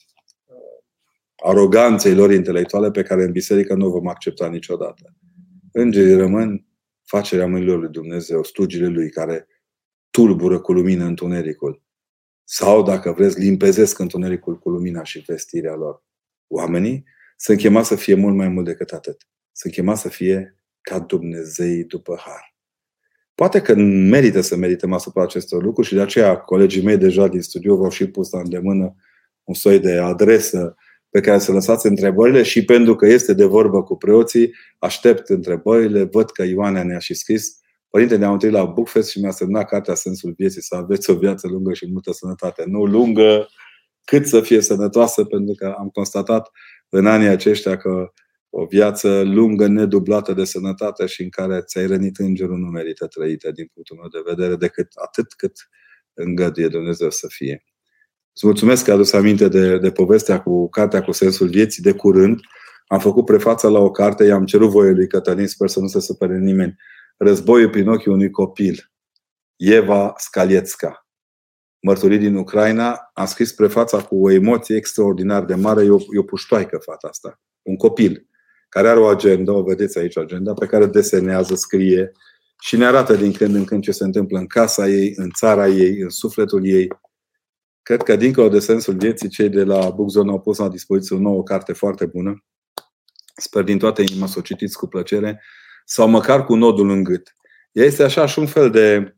[1.37, 5.15] aroganței lor intelectuale pe care în biserică nu o vom accepta niciodată.
[5.73, 6.67] Îngerii rămân
[7.05, 9.47] facerea mâinilor lui Dumnezeu, slugile lui care
[10.11, 11.83] tulbură cu lumină întunericul.
[12.45, 16.03] Sau, dacă vreți, limpezesc întunericul cu lumina și vestirea lor.
[16.47, 17.05] Oamenii
[17.41, 19.27] sunt chemați să fie mult mai mult decât atât.
[19.53, 22.55] Sunt chemați să fie ca Dumnezei după har.
[23.35, 27.41] Poate că merită să medităm asupra acestor lucruri și de aceea colegii mei deja din
[27.41, 28.95] studiu v-au și pus la îndemână
[29.45, 30.75] un soi de adresă
[31.11, 36.03] pe care să lăsați întrebările și pentru că este de vorbă cu preoții, aștept întrebările,
[36.03, 37.61] văd că Ioana ne-a și scris.
[37.89, 41.49] Părinte, ne-am întâlnit la Bookfest și mi-a semnat cartea Sensul Vieții, să aveți o viață
[41.49, 42.65] lungă și multă sănătate.
[42.67, 43.49] Nu lungă,
[44.05, 46.51] cât să fie sănătoasă, pentru că am constatat
[46.89, 48.13] în anii aceștia că
[48.51, 53.51] o viață lungă, nedublată de sănătate și în care ți-ai rănit îngerul nu merită trăită
[53.51, 55.53] din punctul meu de vedere decât atât cât
[56.15, 57.65] îngăduie Dumnezeu să fie.
[58.33, 61.83] Îți mulțumesc că ai adus aminte de, de povestea cu cartea cu sensul vieții.
[61.83, 62.41] De curând
[62.87, 66.01] am făcut prefața la o carte, i-am cerut voie lui Cătălin, sper să nu se
[66.01, 66.77] supere nimeni.
[67.17, 68.93] Războiul prin ochii unui copil.
[69.57, 71.08] Eva Skalietska.
[71.81, 73.11] Mărturii din Ucraina.
[73.13, 75.85] Am scris prefața cu o emoție extraordinar de mare.
[75.85, 77.41] E o, e o puștoaică fata asta.
[77.63, 78.29] Un copil
[78.69, 82.13] care are o agenda, o vedeți aici agenda, pe care desenează, scrie
[82.61, 85.69] și ne arată din când în când ce se întâmplă în casa ei, în țara
[85.69, 86.89] ei, în sufletul ei.
[87.83, 91.19] Cred că, dincolo de sensul vieții, cei de la Bookzone au pus la dispoziție o
[91.19, 92.45] nouă carte foarte bună.
[93.37, 95.43] Sper din toată inima să o citiți cu plăcere
[95.85, 97.35] sau măcar cu nodul în gât.
[97.73, 99.17] Ea este așa și un fel de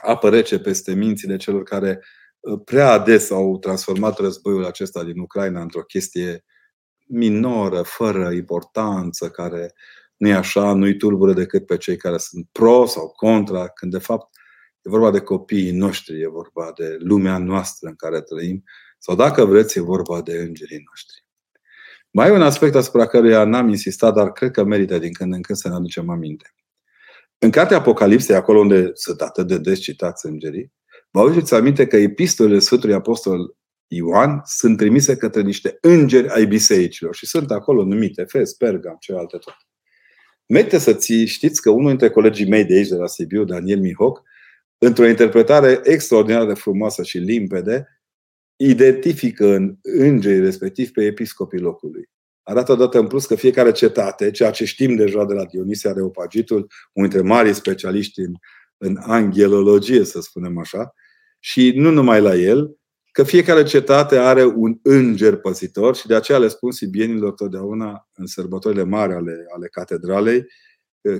[0.00, 2.04] apă rece peste mințile celor care
[2.40, 6.44] uh, prea ades au transformat războiul acesta din Ucraina într-o chestie
[7.06, 9.72] minoră, fără importanță, care
[10.16, 13.98] nu e așa, nu-i tulbură decât pe cei care sunt pro sau contra, când de
[13.98, 14.36] fapt
[14.82, 18.64] e vorba de copiii noștri, e vorba de lumea noastră în care trăim,
[18.98, 21.24] sau dacă vreți, e vorba de îngerii noștri.
[22.10, 25.42] Mai e un aspect asupra căruia n-am insistat, dar cred că merită din când în
[25.42, 26.54] când să ne aducem aminte.
[27.44, 30.72] În cartea Apocalipsei, acolo unde sunt atât de des citați îngerii,
[31.10, 37.14] vă aduceți aminte că epistolele Sfântului Apostol Ioan sunt trimise către niște îngeri ai bisericilor
[37.14, 39.64] și sunt acolo numite Fes, Pergam, ce alte toate.
[40.46, 43.80] Merită să ții, știți că unul dintre colegii mei de aici, de la Sibiu, Daniel
[43.80, 44.22] Mihoc,
[44.78, 48.02] într-o interpretare extraordinar de frumoasă și limpede,
[48.56, 52.10] identifică în îngerii respectiv pe episcopii locului.
[52.42, 56.66] Arată odată în plus că fiecare cetate, ceea ce știm deja de la Dionisia Areopagitul,
[56.92, 58.32] unul dintre mari specialiști în,
[58.76, 60.94] în angelologie, să spunem așa,
[61.38, 62.76] și nu numai la el,
[63.12, 68.26] că fiecare cetate are un înger păzitor și de aceea le spun sibienilor totdeauna în
[68.26, 70.44] sărbătorile mari ale, ale catedralei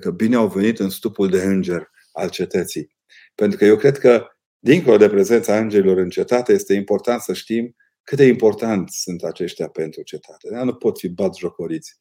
[0.01, 2.97] că bine au venit în stupul de înger al cetății.
[3.35, 4.27] Pentru că eu cred că,
[4.59, 9.69] dincolo de prezența îngerilor în cetate, este important să știm cât de important sunt aceștia
[9.69, 10.49] pentru cetate.
[10.51, 11.97] Dar nu pot fi bat jocoriți.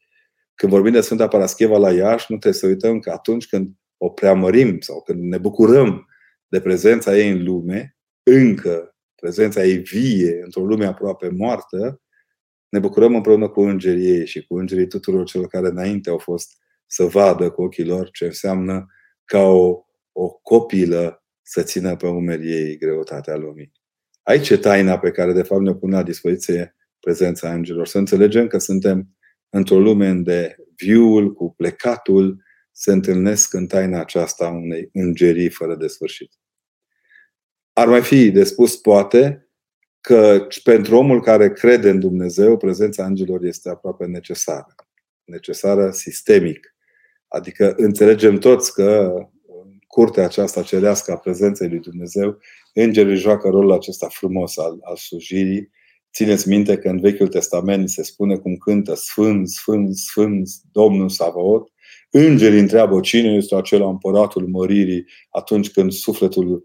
[0.55, 4.09] Când vorbim de Sfânta Parascheva la Iași, nu trebuie să uităm că atunci când o
[4.09, 6.05] preamărim sau când ne bucurăm
[6.47, 12.01] de prezența ei în lume, încă prezența ei vie într-o lume aproape moartă,
[12.69, 16.57] ne bucurăm împreună cu îngerii ei și cu îngerii tuturor celor care înainte au fost
[16.85, 18.85] să vadă cu ochii lor ce înseamnă
[19.25, 23.71] ca o, o copilă să țină pe umerii ei greutatea lumii.
[24.23, 27.88] Aici e taina pe care de fapt ne pune la dispoziție prezența îngerilor.
[27.88, 29.17] Să înțelegem că suntem
[29.49, 35.88] într-o lume unde viul cu plecatul se întâlnesc în taina aceasta unei îngerii fără de
[35.88, 36.31] sfârșit.
[37.73, 39.49] Ar mai fi de spus, poate,
[40.01, 44.75] că pentru omul care crede în Dumnezeu, prezența angelilor este aproape necesară.
[45.23, 46.75] Necesară sistemic.
[47.27, 49.13] Adică înțelegem toți că
[49.88, 52.39] curtea aceasta cerească a prezenței lui Dumnezeu,
[52.73, 55.69] îngerii joacă rolul acesta frumos al, al slujirii.
[56.13, 61.71] Țineți minte că în Vechiul Testament se spune cum cântă Sfânt, Sfânt, Sfânt, Domnul Savaot.
[62.10, 66.63] Îngerii întreabă cine este acela împăratul măririi atunci când sufletul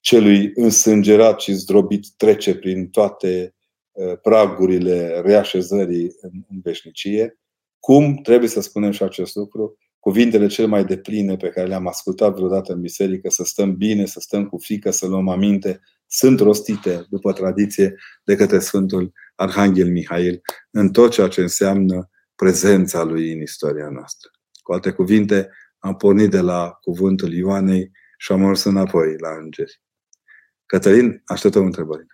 [0.00, 3.54] celui însângerat și zdrobit trece prin toate
[3.92, 7.38] uh, pragurile reașezării în veșnicie.
[7.80, 9.78] Cum trebuie să spunem și acest lucru?
[10.06, 14.20] Cuvintele cele mai depline pe care le-am ascultat vreodată în biserică, să stăm bine, să
[14.20, 20.40] stăm cu frică, să luăm aminte, sunt rostite, după tradiție, de către Sfântul Arhanghel Mihail
[20.70, 24.30] în tot ceea ce înseamnă prezența lui în istoria noastră.
[24.62, 29.82] Cu alte cuvinte, am pornit de la cuvântul Ioanei și am mers înapoi la îngeri.
[30.66, 32.06] Cătălin, așteptăm întrebări.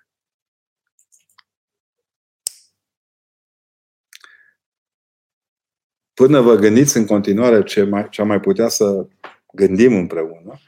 [6.22, 9.06] Până vă gândiți în continuare ce, mai, ce am mai putea să
[9.52, 10.58] gândim împreună,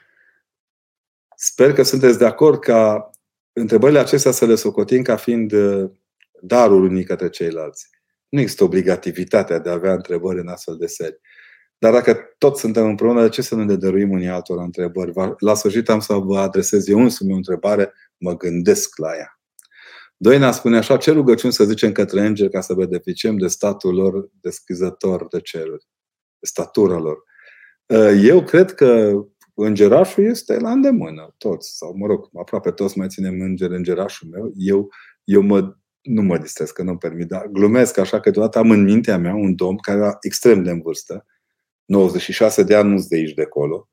[1.36, 3.10] sper că sunteți de acord ca
[3.52, 5.90] întrebările acestea să le socotim ca fiind uh,
[6.40, 7.88] darul unii către ceilalți.
[8.28, 11.20] Nu există obligativitatea de a avea întrebări în astfel de seri.
[11.78, 15.12] Dar dacă toți suntem împreună, de ce să nu ne dăruim unii altora întrebări?
[15.38, 19.40] La sfârșit am să vă adresez eu însumi o întrebare, mă gândesc la ea.
[20.24, 24.30] Doina spune așa, ce rugăciuni să zicem către îngeri ca să beneficiem de statul lor
[24.40, 25.86] deschizător de ceruri,
[26.38, 27.22] de statura lor.
[28.22, 29.12] Eu cred că
[29.54, 34.52] îngerașul este la îndemână, toți, sau mă rog, aproape toți mai ținem înger îngerașul meu.
[34.56, 34.88] Eu,
[35.24, 38.82] eu mă, nu mă distrez, că nu-mi permit, dar glumesc așa că deodată am în
[38.82, 41.26] mintea mea un domn care era extrem de în vârstă,
[41.84, 43.88] 96 de ani, nu de aici de acolo,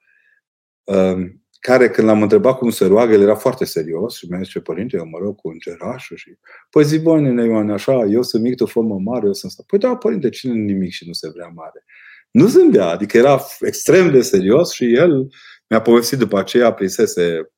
[0.83, 4.61] um, care când l-am întrebat cum se roagă, el era foarte serios și mi-a zis,
[4.63, 6.37] părinte, eu mă rog cu îngerașul și...
[6.69, 9.53] Păi zi, bă, nene Ioane, așa, eu sunt mic, tu fă mă mare, eu sunt...
[9.67, 11.83] Păi da, părinte, cine nu nimic și nu se vrea mare?
[12.31, 15.27] Nu zâmbea, adică era extrem de serios și el
[15.69, 17.51] mi-a povestit după aceea, prinsese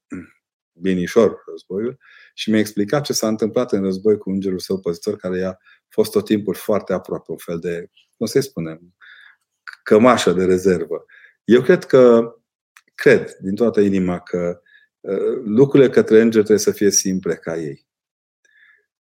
[0.71, 1.97] binișor războiul
[2.33, 5.57] și mi-a explicat ce s-a întâmplat în război cu îngerul său păzitor, care i-a
[5.89, 8.95] fost tot timpul foarte aproape, un fel de, cum să-i spunem,
[9.83, 11.05] cămașă de rezervă.
[11.43, 12.33] Eu cred că,
[12.95, 14.61] cred din toată inima că
[14.99, 17.85] uh, lucrurile către îngeri trebuie să fie simple ca ei.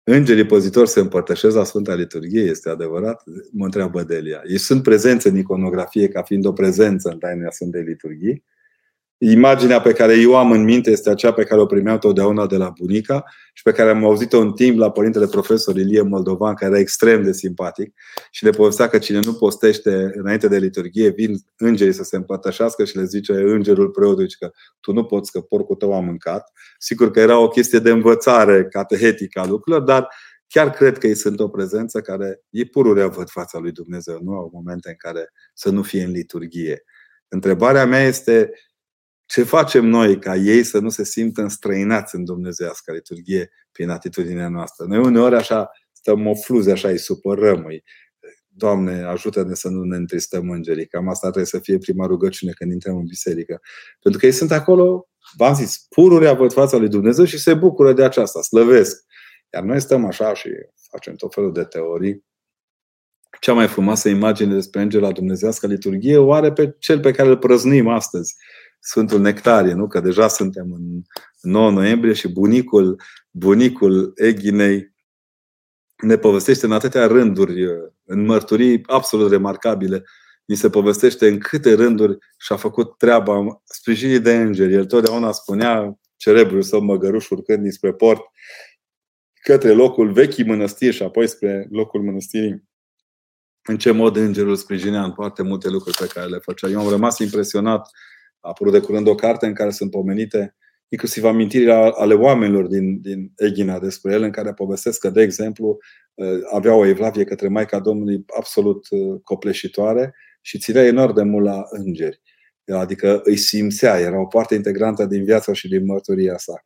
[0.04, 3.23] Îngerii păzitori se împărtășesc la Sfânta Liturghie, este adevărat?
[3.52, 4.41] Mă întreabă Delia.
[4.47, 8.43] Ei sunt prezenți în iconografie ca fiind o prezență în taina Sfântei Liturghii,
[9.21, 12.58] Imaginea pe care eu am în minte este aceea pe care o primeam totdeauna de
[12.58, 16.71] la bunica și pe care am auzit-o în timp la părintele profesor Ilie Moldovan, care
[16.71, 17.93] era extrem de simpatic
[18.32, 22.86] și le povestea că cine nu postește înainte de liturghie, vin îngerii să se împărtășească
[22.86, 26.51] și le zice îngerul preotului că tu nu poți, că porcul tău a mâncat.
[26.77, 30.08] Sigur că era o chestie de învățare catehetică a lucrurilor, dar
[30.47, 34.34] chiar cred că ei sunt o prezență care ei pururea văd fața lui Dumnezeu, nu
[34.34, 36.84] au momente în care să nu fie în liturghie.
[37.27, 38.51] Întrebarea mea este
[39.30, 44.50] ce facem noi ca ei să nu se simtă înstrăinați în dumnezeiască liturghie prin atitudinea
[44.50, 44.86] noastră?
[44.86, 47.84] Noi uneori așa stăm o fluze, așa îi supărăm, îi,
[48.48, 50.88] Doamne, ajută-ne să nu ne întristăm îngerii.
[50.88, 53.62] Cam asta trebuie să fie prima rugăciune când intrăm în biserică.
[54.00, 57.94] Pentru că ei sunt acolo, v-am zis, pururea văd fața lui Dumnezeu și se bucură
[57.94, 59.04] de aceasta, slăvesc.
[59.54, 60.50] Iar noi stăm așa și
[60.92, 62.28] facem tot felul de teorii
[63.39, 67.38] cea mai frumoasă imagine despre Îngera Dumnezească liturghie o are pe cel pe care îl
[67.38, 68.36] prăznim astăzi,
[68.80, 69.88] Sfântul Nectarie, nu?
[69.88, 71.02] Că deja suntem în
[71.42, 74.94] 9 noiembrie și bunicul, bunicul Eghinei
[76.04, 77.65] ne povestește în atâtea rânduri,
[78.04, 80.04] în mărturii absolut remarcabile,
[80.46, 84.74] ni se povestește în câte rânduri și-a făcut treaba sprijinii de îngeri.
[84.74, 88.22] El totdeauna spunea cerebrul său măgăruș urcând dinspre port
[89.42, 92.63] către locul vechii mănăstiri și apoi spre locul mănăstirii
[93.63, 96.68] în ce mod îngerul sprijinea în foarte multe lucruri pe care le făcea.
[96.68, 97.89] Eu am rămas impresionat.
[98.39, 100.56] A apărut de curând o carte în care sunt pomenite
[100.89, 105.78] inclusiv amintirile ale oamenilor din, din Eghina despre el, în care povestesc că, de exemplu,
[106.13, 111.45] uh, avea o evlavie către Maica Domnului absolut uh, copleșitoare și ținea enorm de mult
[111.45, 112.21] la îngeri.
[112.65, 116.63] Adică îi simțea, era o parte integrantă din viața și din mărturia sa.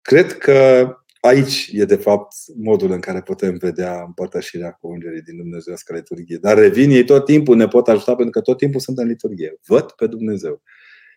[0.00, 0.88] Cred că
[1.22, 6.36] aici e, de fapt, modul în care putem vedea împărtășirea cu îngerii din Dumnezeiască liturghie.
[6.36, 9.58] Dar revin, ei tot timpul ne pot ajuta pentru că tot timpul sunt în liturghie.
[9.66, 10.62] Văd pe Dumnezeu.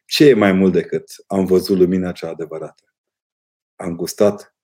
[0.06, 2.84] Ce e mai mult decât am văzut lumina cea adevărată?
[3.76, 4.56] Am gustat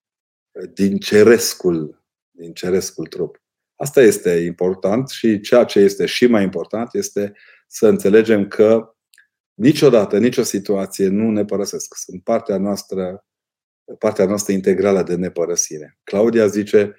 [0.73, 3.41] din cerescul, din cerescul trup.
[3.75, 7.33] Asta este important și ceea ce este și mai important este
[7.67, 8.95] să înțelegem că
[9.53, 11.95] niciodată, nicio situație nu ne părăsesc.
[11.95, 13.25] Sunt partea noastră,
[13.97, 15.97] partea noastră integrală de nepărăsire.
[16.03, 16.95] Claudia zice,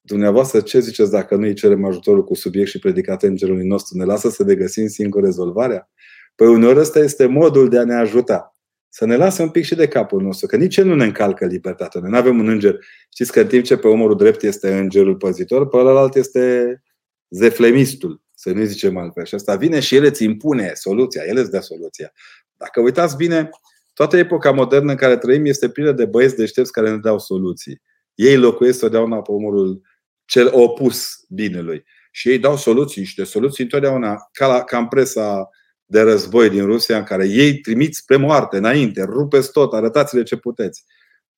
[0.00, 3.98] dumneavoastră ce ziceți dacă nu îi cerem ajutorul cu subiect și predicat îngerului nostru?
[3.98, 5.90] Ne lasă să ne găsim singur rezolvarea?
[6.34, 8.56] Păi uneori ăsta este modul de a ne ajuta.
[8.88, 11.46] Să ne lase un pic și de capul nostru, că nici el nu ne încalcă
[11.46, 12.00] libertatea.
[12.00, 12.78] Noi nu avem un înger.
[13.12, 16.82] Știți că în timp ce pe omorul drept este îngerul păzitor, pe ălalt este
[17.30, 19.24] zeflemistul, să nu zicem altfel.
[19.24, 22.12] Și asta vine și el îți impune soluția, el îți dă soluția.
[22.56, 23.50] Dacă uitați bine,
[23.92, 27.82] toată epoca modernă în care trăim este plină de băieți deștepți care ne dau soluții.
[28.14, 29.82] Ei locuiesc totdeauna pe omorul
[30.24, 31.84] cel opus binelui.
[32.10, 35.48] Și ei dau soluții și de soluții întotdeauna, ca, la, ca în presa
[35.84, 40.36] de război din Rusia în care ei trimit spre moarte înainte, rupeți tot, arătați-le ce
[40.36, 40.84] puteți.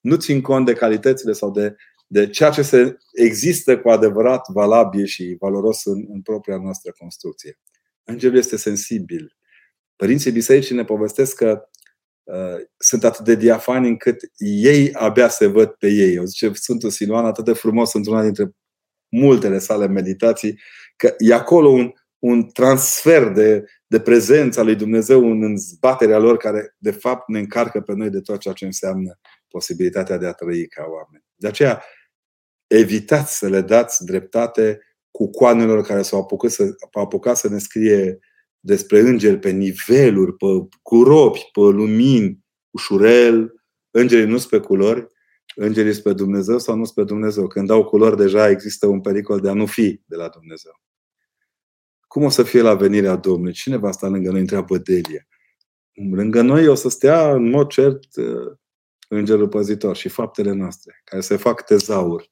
[0.00, 5.04] Nu țin cont de calitățile sau de, de ceea ce se există cu adevărat valabil
[5.04, 7.58] și valoros în, în propria noastră construcție.
[8.04, 9.36] Îngerul este sensibil.
[9.96, 11.73] Părinții bisericii ne povestesc că uh,
[12.76, 16.18] sunt atât de diafani încât ei abia se văd pe ei.
[16.18, 18.50] O zice Sfântul Siluan atât de frumos într-una dintre
[19.08, 20.60] multele sale meditații,
[20.96, 26.74] că e acolo un, un transfer de, de prezența lui Dumnezeu în zbaterea lor, care
[26.78, 30.68] de fapt ne încarcă pe noi de tot ceea ce înseamnă posibilitatea de a trăi
[30.68, 31.24] ca oameni.
[31.34, 31.82] De aceea,
[32.66, 38.18] evitați să le dați dreptate cu coanelor care s-au apucat să, apucat să ne scrie
[38.64, 40.46] despre îngeri pe niveluri, pe
[40.82, 43.54] curopi, pe lumini, ușurel.
[43.90, 45.06] Îngerii nu sunt pe culori,
[45.54, 47.46] îngerii sunt pe Dumnezeu sau nu sunt pe Dumnezeu.
[47.46, 50.80] Când dau culori, deja există un pericol de a nu fi de la Dumnezeu.
[52.06, 53.52] Cum o să fie la venirea Domnului?
[53.52, 54.40] Cine va sta lângă noi?
[54.40, 55.26] Întreabă Delia.
[56.10, 58.52] Lângă noi o să stea în mod cert uh,
[59.08, 62.30] Îngerul Păzitor și faptele noastre, care se fac tezaur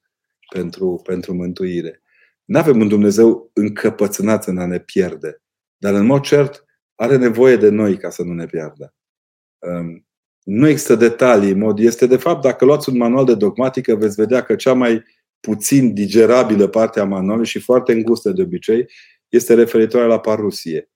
[0.53, 2.01] pentru, pentru mântuire.
[2.43, 5.42] Nu avem un Dumnezeu încăpățânat în a ne pierde,
[5.83, 6.65] dar în mod cert
[6.95, 8.93] are nevoie de noi ca să nu ne piardă.
[9.59, 10.07] Um,
[10.43, 11.53] nu există detalii.
[11.53, 15.03] Mod este, de fapt, dacă luați un manual de dogmatică, veți vedea că cea mai
[15.39, 18.89] puțin digerabilă parte a manualului și foarte îngustă de obicei
[19.29, 20.91] este referitoare la parusie.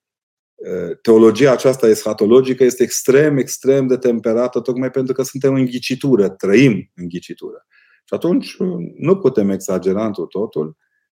[1.01, 6.91] Teologia aceasta eschatologică este extrem, extrem de temperată, tocmai pentru că suntem în ghicitură, trăim
[6.95, 7.65] în ghicitură.
[8.05, 8.55] Și atunci
[8.97, 10.77] nu putem exagera întru totul,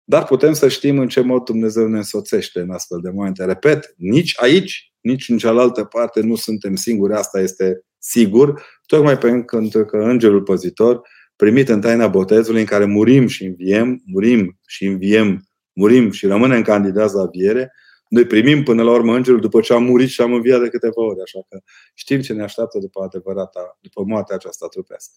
[0.10, 3.46] dar putem să știm în ce mod Dumnezeu ne însoțește în astfel de momente.
[3.46, 9.86] Repet, nici aici, nici în cealaltă parte nu suntem singuri, asta este sigur, tocmai pentru
[9.86, 11.02] că Îngerul Păzitor,
[11.36, 16.62] primit în taina botezului în care murim și înviem, murim și înviem murim și rămânem
[16.62, 17.74] candidați la viere,
[18.08, 21.02] noi primim până la urmă îngerul după ce am murit și am înviat de câteva
[21.02, 21.22] ori.
[21.22, 21.60] Așa că
[21.94, 25.16] știm ce ne așteaptă după adevărata, după moartea aceasta trupească.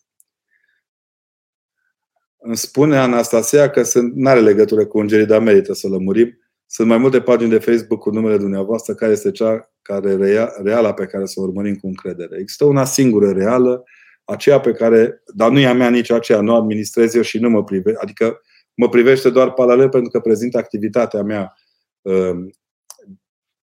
[2.42, 3.82] Îmi spune Anastasia că
[4.14, 6.38] nu are legătură cu îngerii, dar merită să lămurim.
[6.66, 10.92] Sunt mai multe pagini de Facebook cu numele dumneavoastră, care este cea care rea, reală
[10.92, 12.38] pe care să o urmărim cu încredere.
[12.40, 13.84] Există una singură reală,
[14.24, 17.50] aceea pe care, dar nu e a mea nici aceea, nu administrez eu și nu
[17.50, 17.94] mă prive.
[17.96, 18.40] Adică
[18.74, 21.54] mă privește doar paralel pentru că prezint activitatea mea
[22.00, 22.50] um,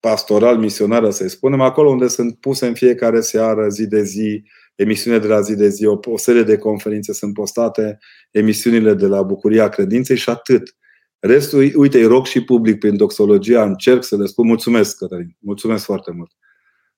[0.00, 4.44] pastoral, misionară, să-i spunem, acolo unde sunt puse în fiecare seară, zi de zi,
[4.74, 7.98] emisiune de la zi de zi, o, o serie de conferințe sunt postate,
[8.30, 10.76] emisiunile de la Bucuria Credinței și atât.
[11.18, 15.84] Restul, uite, îi rog și public prin doxologia, încerc să le spun mulțumesc, Cătălin, mulțumesc
[15.84, 16.30] foarte mult.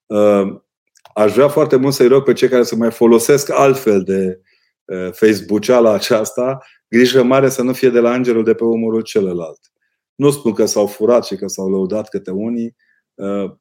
[0.05, 0.61] Uh,
[1.13, 4.41] aș vrea foarte mult să-i rog pe cei care să mai folosesc altfel de
[4.85, 6.57] uh, Facebook-ceala aceasta,
[6.87, 9.59] grijă mare să nu fie de la îngerul de pe umorul celălalt.
[10.15, 12.75] Nu spun că s-au furat și că s-au lăudat câte unii.
[13.17, 13.51] Uh,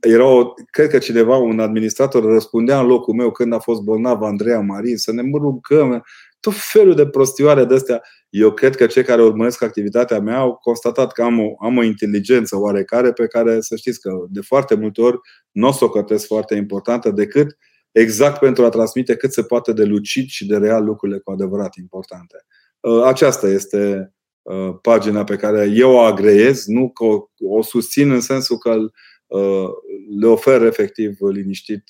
[0.00, 4.22] era o, cred că cineva, un administrator, răspundea în locul meu când a fost bolnav
[4.22, 6.04] Andreea Marin, să ne rugăm,
[6.40, 8.02] tot felul de prostioare de astea.
[8.28, 11.82] Eu cred că cei care urmăresc activitatea mea au constatat că am o, am o
[11.82, 15.18] inteligență oarecare pe care să știți că de foarte multe ori
[15.50, 17.56] nu o să o cătesc foarte importantă decât
[17.92, 21.76] exact pentru a transmite cât se poate de lucid și de real lucrurile cu adevărat
[21.76, 22.46] importante.
[22.80, 24.17] Uh, aceasta este uh,
[24.80, 28.70] pagina pe care eu o agreiez, nu că o, o susțin în sensul că
[29.26, 29.68] uh,
[30.20, 31.84] le ofer efectiv liniștit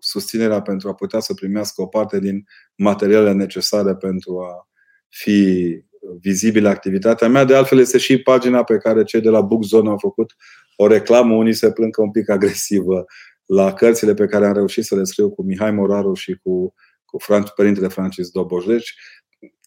[0.00, 2.44] susținerea pentru a putea să primească o parte din
[2.76, 4.68] materialele necesare pentru a
[5.08, 5.80] fi
[6.20, 7.44] vizibilă activitatea mea.
[7.44, 10.36] De altfel, este și pagina pe care cei de la Bookzone au făcut
[10.76, 11.34] o reclamă.
[11.34, 13.04] Unii se plâng un pic agresivă
[13.46, 16.74] la cărțile pe care am reușit să le scriu cu Mihai Moraru și cu,
[17.04, 18.64] cu Franci, părintele Francis Doboș.
[18.64, 18.94] Deci,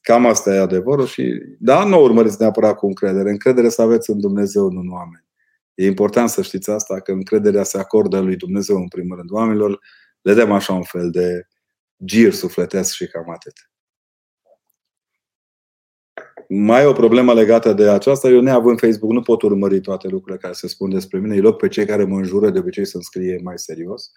[0.02, 3.30] cam asta e adevărul și da, nu urmăriți neapărat cu încredere.
[3.30, 5.28] Încredere să aveți în Dumnezeu, nu în oameni.
[5.74, 9.32] E important să știți asta, că încrederea se acordă lui Dumnezeu în primul rând.
[9.32, 9.80] Oamenilor
[10.22, 11.48] le dăm așa un fel de
[12.06, 13.54] gir sufletesc și cam atât.
[16.48, 18.28] Mai e o problemă legată de aceasta.
[18.28, 21.34] Eu, neavând Facebook, nu pot urmări toate lucrurile care se spun despre mine.
[21.34, 24.12] Îi loc pe cei care mă înjură de obicei să-mi scrie mai serios.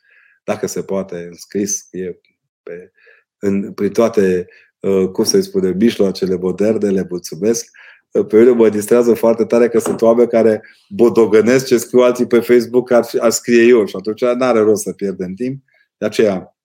[0.44, 2.20] Dacă se poate, în scris, e
[2.62, 2.92] pe,
[3.38, 4.71] în, prin toate, uh,
[5.12, 7.70] cum să-i spune, mijloacele moderne, le mulțumesc.
[8.10, 12.26] Uh, pe mine mă distrează foarte tare că sunt oameni care bodogănesc ce scriu alții
[12.26, 15.62] pe Facebook ar, ar scrie eu și atunci nu are rost să pierdem timp.
[15.96, 16.56] De aceea,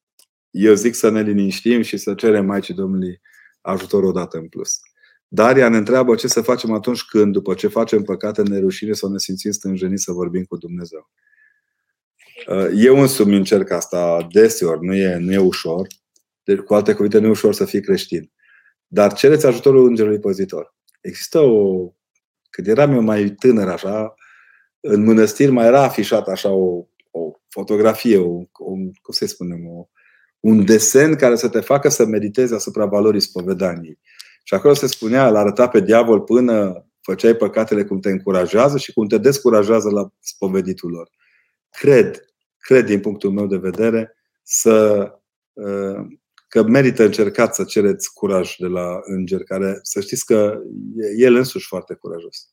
[0.49, 3.21] eu zic să ne liniștim și să cerem Maicii Domnului
[3.61, 4.79] ajutor odată în plus.
[5.27, 9.11] Daria ne întreabă ce să facem atunci când, după ce facem păcate, ne rușine sau
[9.11, 11.09] ne simțim stânjeniți să vorbim cu Dumnezeu.
[12.47, 15.87] Uh, eu însumi încerc asta deseori, nu e, nu e ușor.
[16.47, 18.31] Deci, cu alte cuvinte, nu e ușor să fii creștin.
[18.87, 20.75] Dar cereți ajutorul Îngerului Păzitor.
[21.01, 21.91] Există o...
[22.49, 24.13] Când eram eu mai tânăr așa,
[24.79, 28.71] în mănăstiri mai era afișat așa o, o fotografie, o, o,
[29.01, 29.87] cum să spunem, o,
[30.39, 33.99] un desen care să te facă să meditezi asupra valorii spovedaniei.
[34.43, 38.93] Și acolo se spunea, îl arăta pe diavol până făceai păcatele cum te încurajează și
[38.93, 41.09] cum te descurajează la spoveditul lor.
[41.69, 42.25] Cred,
[42.57, 45.09] cred din punctul meu de vedere, să,
[45.53, 46.17] uh,
[46.47, 50.57] că merită încercat să cereți curaj de la înger, care să știți că
[50.97, 52.51] e el însuși foarte curajos.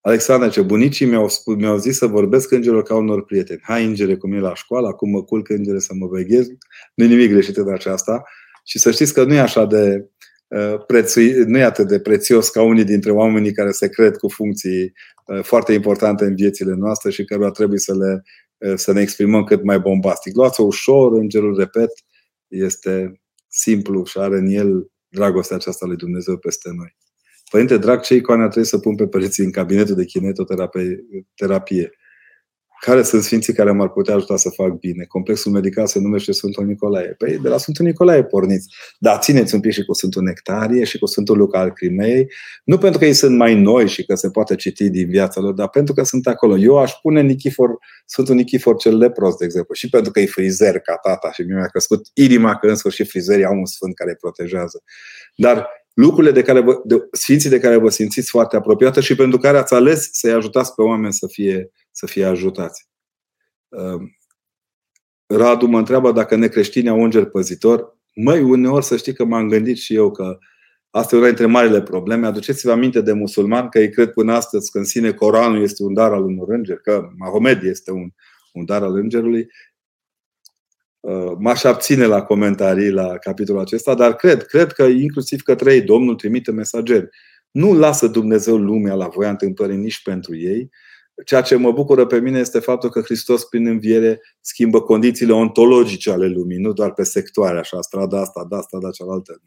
[0.00, 3.60] Alexandra ce bunicii mi-au, spus, mi-au zis să vorbesc îngerilor ca unor prieteni.
[3.62, 6.46] Hai îngere cum e la școală, acum mă culc îngere să mă veghez.
[6.94, 8.22] Nu e nimic greșit în aceasta.
[8.64, 10.08] Și să știți că nu e așa de
[10.48, 14.28] uh, prețui, nu e atât de prețios ca unii dintre oamenii care se cred cu
[14.28, 14.92] funcții
[15.26, 18.22] uh, foarte importante în viețile noastre și căruia trebuie să, le,
[18.56, 20.36] uh, să ne exprimăm cât mai bombastic.
[20.36, 21.90] Luați-o ușor, îngerul, repet,
[22.48, 26.96] este simplu și are în el dragostea aceasta lui Dumnezeu peste noi.
[27.50, 31.90] Părinte drag, ce icoane trebuie să pun pe pereții în cabinetul de kinetoterapie?
[32.80, 35.04] Care sunt sfinții care m-ar putea ajuta să fac bine?
[35.04, 37.14] Complexul medical se numește Sfântul Nicolae.
[37.18, 38.74] Păi de la Sfântul Nicolae porniți.
[38.98, 42.32] Dar țineți un pic și cu Sfântul Nectarie și cu Sfântul Luca al Crimei.
[42.64, 45.52] Nu pentru că ei sunt mai noi și că se poate citi din viața lor,
[45.52, 46.58] dar pentru că sunt acolo.
[46.58, 47.70] Eu aș pune Nichifor,
[48.06, 51.66] Sfântul Nichifor cel lepros, de exemplu, și pentru că e frizer ca tata și mi-a
[51.66, 54.82] crescut inima că în sfârșit frizerii au un sfânt care îi protejează.
[55.36, 59.38] Dar lucrurile de care vă, de, sfinții de care vă simțiți foarte apropiată și pentru
[59.38, 62.88] care ați ales să-i ajutați pe oameni să fie, să fie ajutați.
[63.68, 64.16] Um,
[65.26, 67.98] Radu mă întreabă dacă necreștinii au înger păzitor.
[68.14, 70.38] Măi, uneori să știi că m-am gândit și eu că
[70.90, 72.26] asta e una dintre marile probleme.
[72.26, 75.94] Aduceți-vă aminte de musulman că ei cred până astăzi că în sine Coranul este un
[75.94, 78.10] dar al unor îngeri, că Mahomed este un,
[78.52, 79.46] un dar al îngerului.
[81.00, 85.82] Uh, m-aș abține la comentarii la capitolul acesta, dar cred, cred că inclusiv către ei
[85.82, 87.08] Domnul trimite mesageri.
[87.50, 90.70] Nu lasă Dumnezeu lumea la voia întâmplării nici pentru ei.
[91.24, 96.10] Ceea ce mă bucură pe mine este faptul că Hristos prin înviere schimbă condițiile ontologice
[96.10, 99.42] ale lumii, nu doar pe sectoare, așa, strada asta, da, strada cealaltă.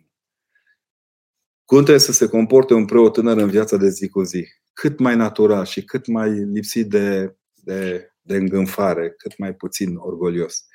[1.66, 4.46] Cum trebuie să se comporte un preot tânăr în viața de zi cu zi?
[4.74, 10.66] Cât mai natural și cât mai lipsit de, de, de îngânfare, cât mai puțin orgolios.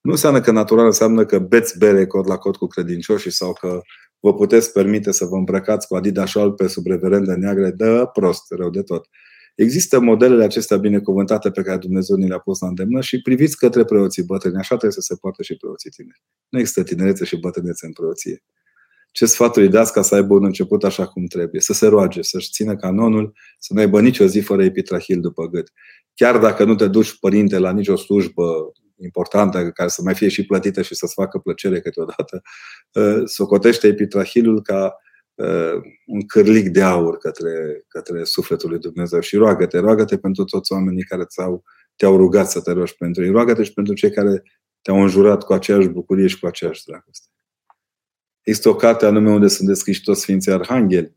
[0.00, 3.80] Nu înseamnă că natural înseamnă că beți bere cod la cod cu credincioșii sau că
[4.20, 8.70] vă puteți permite să vă îmbrăcați cu Adidas pe sub reverende neagre, dă prost, rău
[8.70, 9.08] de tot.
[9.56, 13.84] Există modelele acestea binecuvântate pe care Dumnezeu ni le-a pus la îndemnă și priviți către
[13.84, 14.56] preoții bătrâni.
[14.56, 16.22] Așa trebuie să se poată și preoții tineri.
[16.48, 18.42] Nu există tinerețe și bătrânețe în preoție.
[19.10, 21.60] Ce sfatul îi dați ca să aibă un început așa cum trebuie?
[21.60, 25.72] Să se roage, să-și țină canonul, să nu aibă nicio zi fără epitrahil după gât.
[26.14, 30.46] Chiar dacă nu te duci, părinte, la nicio slujbă importantă, care să mai fie și
[30.46, 32.42] plătită și să-ți facă plăcere câteodată,
[32.94, 35.05] ă, socotește epitrahilul ca uh,
[36.06, 41.02] un cârlic de aur către, către sufletul lui Dumnezeu și roagă-te, roagă-te pentru toți oamenii
[41.02, 41.62] care ți-au,
[41.96, 43.30] te-au rugat să te rogi pentru ei.
[43.30, 44.42] Roagă-te și pentru cei care
[44.82, 47.26] te-au înjurat cu aceeași bucurie și cu aceeași dragoste.
[48.42, 51.14] Există o carte anume unde sunt descriși toți Sfinții Arhangheli.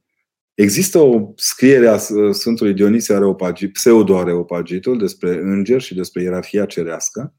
[0.53, 1.97] Există o scriere a
[2.32, 7.34] Sfântului Dionisie Areopagit, pseudo-areopagitul despre îngeri și despre ierarhia cerească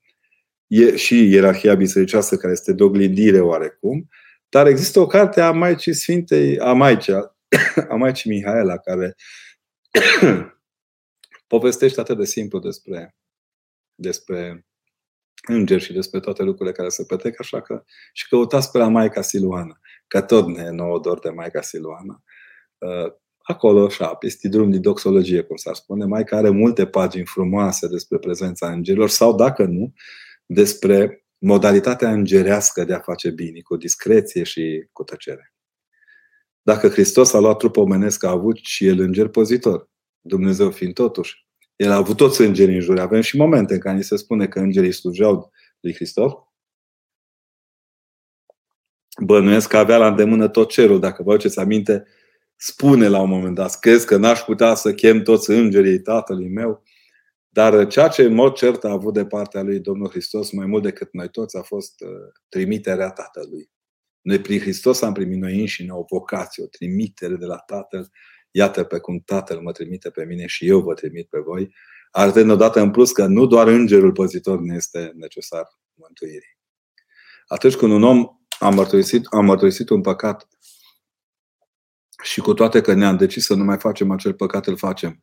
[0.66, 4.08] e și ierarhia bisericească care este de oglindire oarecum,
[4.50, 7.14] dar există o carte a Maicii Sfintei, a Maicii,
[7.88, 9.14] a Maicii Mihaela, care
[11.46, 13.16] povestește atât de simplu despre,
[13.94, 14.66] despre
[15.48, 19.22] îngeri și despre toate lucrurile care se petrec, așa că și căutați pe la Maica
[19.22, 22.22] Siluana, că tot ne e nouă dor de Maica Siluana.
[22.78, 27.88] Uh, acolo, așa, este drum din doxologie, cum s-ar spune, Maica are multe pagini frumoase
[27.88, 29.92] despre prezența îngerilor sau, dacă nu,
[30.46, 35.54] despre modalitatea îngerească de a face bine, cu discreție și cu tăcere.
[36.62, 39.88] Dacă Hristos a luat trup omenesc, a avut și el înger pozitor.
[40.20, 41.46] Dumnezeu fiind totuși.
[41.76, 42.98] El a avut toți îngerii în jur.
[42.98, 46.32] Avem și momente în care ni se spune că îngerii slujeau lui Hristos.
[49.22, 51.00] Bănuiesc că avea la îndemână tot cerul.
[51.00, 52.06] Dacă vă aduceți aminte,
[52.56, 56.82] spune la un moment dat, crezi că n-aș putea să chem toți îngerii tatălui meu?
[57.52, 60.82] Dar ceea ce în mod cert a avut de partea lui Domnul Hristos mai mult
[60.82, 62.08] decât noi toți a fost uh,
[62.48, 63.70] trimiterea Tatălui.
[64.20, 68.10] Noi prin Hristos am primit noi înșine o vocație, o trimitere de la Tatăl.
[68.50, 71.74] Iată pe cum Tatăl mă trimite pe mine și eu vă trimit pe voi.
[72.10, 76.58] Arătând odată în plus că nu doar îngerul păzitor ne este necesar mântuirii.
[77.46, 78.26] Atunci când un om
[78.58, 80.48] a mărturisit, a mărturisit un păcat
[82.22, 85.22] și cu toate că ne-am decis să nu mai facem acel păcat, îl facem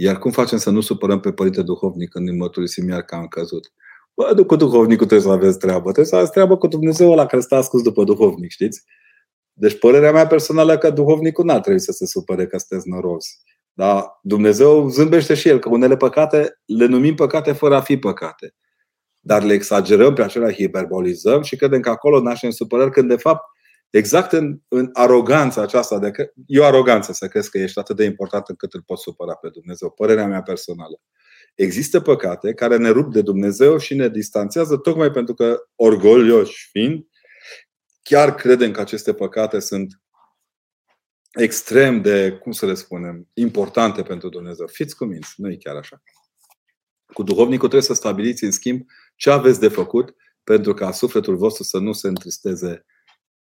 [0.00, 3.26] iar cum facem să nu supărăm pe Părinte Duhovnic când îi mărturisim iar că am
[3.26, 3.72] căzut?
[4.14, 5.82] Bă, cu duhovnicul trebuie să aveți treabă.
[5.82, 8.84] Trebuie să aveți treabă cu Dumnezeu ăla care stă ascuns după duhovnic, știți?
[9.52, 13.38] Deci părerea mea personală că duhovnicul n-ar trebui să se supere că sunteți norozi.
[13.72, 18.54] Dar Dumnezeu zâmbește și El, că unele păcate le numim păcate fără a fi păcate.
[19.20, 23.44] Dar le exagerăm pe acelea, hiperbolizăm și credem că acolo naștem supărări, când de fapt
[23.90, 27.96] exact în, în aroganța aceasta, de că, e o aroganță să crezi că ești atât
[27.96, 29.90] de important încât îl poți supăra pe Dumnezeu.
[29.90, 31.00] Părerea mea personală.
[31.54, 37.06] Există păcate care ne rup de Dumnezeu și ne distanțează tocmai pentru că, orgolioși fiind,
[38.02, 40.02] chiar credem că aceste păcate sunt
[41.32, 44.66] extrem de, cum să le spunem, importante pentru Dumnezeu.
[44.66, 46.02] Fiți cuminți, nu e chiar așa.
[47.12, 48.86] Cu duhovnicul trebuie să stabiliți, în schimb,
[49.16, 50.14] ce aveți de făcut
[50.44, 52.84] pentru ca sufletul vostru să nu se întristeze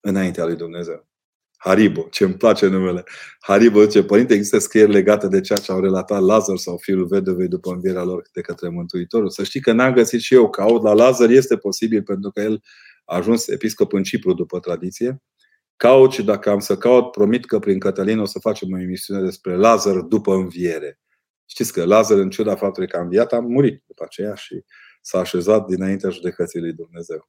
[0.04, 1.06] înaintea lui Dumnezeu.
[1.56, 3.04] Haribo, ce îmi place numele.
[3.40, 7.48] Haribo zice, Părinte, există scrieri legate de ceea ce au relatat Lazar sau fiul vedovei
[7.48, 9.30] după învierea lor de către Mântuitorul.
[9.30, 10.82] Să știi că n-am găsit și eu caut.
[10.82, 12.62] La Lazar este posibil pentru că el
[13.04, 15.22] a ajuns episcop în Cipru după tradiție.
[15.76, 19.20] Caut și dacă am să caut, promit că prin Cătălin o să facem o emisiune
[19.20, 21.00] despre Lazar după înviere.
[21.46, 24.64] Știți că Lazar, în ciuda faptului că a înviat, a murit după aceea și
[25.02, 27.28] s-a așezat dinaintea judecății lui Dumnezeu.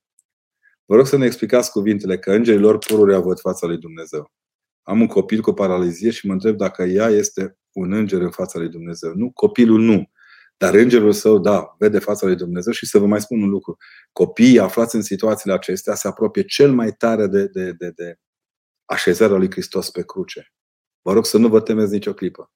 [0.86, 4.32] Vă rog să ne explicați cuvintele că îngerii lor pururea văd fața lui Dumnezeu.
[4.82, 8.60] Am un copil cu paralizie și mă întreb dacă ea este un înger în fața
[8.60, 9.14] lui Dumnezeu.
[9.14, 10.10] Nu, copilul nu.
[10.58, 13.78] Dar îngerul său, da, vede fața lui Dumnezeu și să vă mai spun un lucru.
[14.12, 18.20] Copiii aflați în situațiile acestea se apropie cel mai tare de, de, de, de
[18.86, 20.54] așezarea lui Hristos pe cruce.
[21.02, 22.52] Vă rog să nu vă temeți nicio clipă.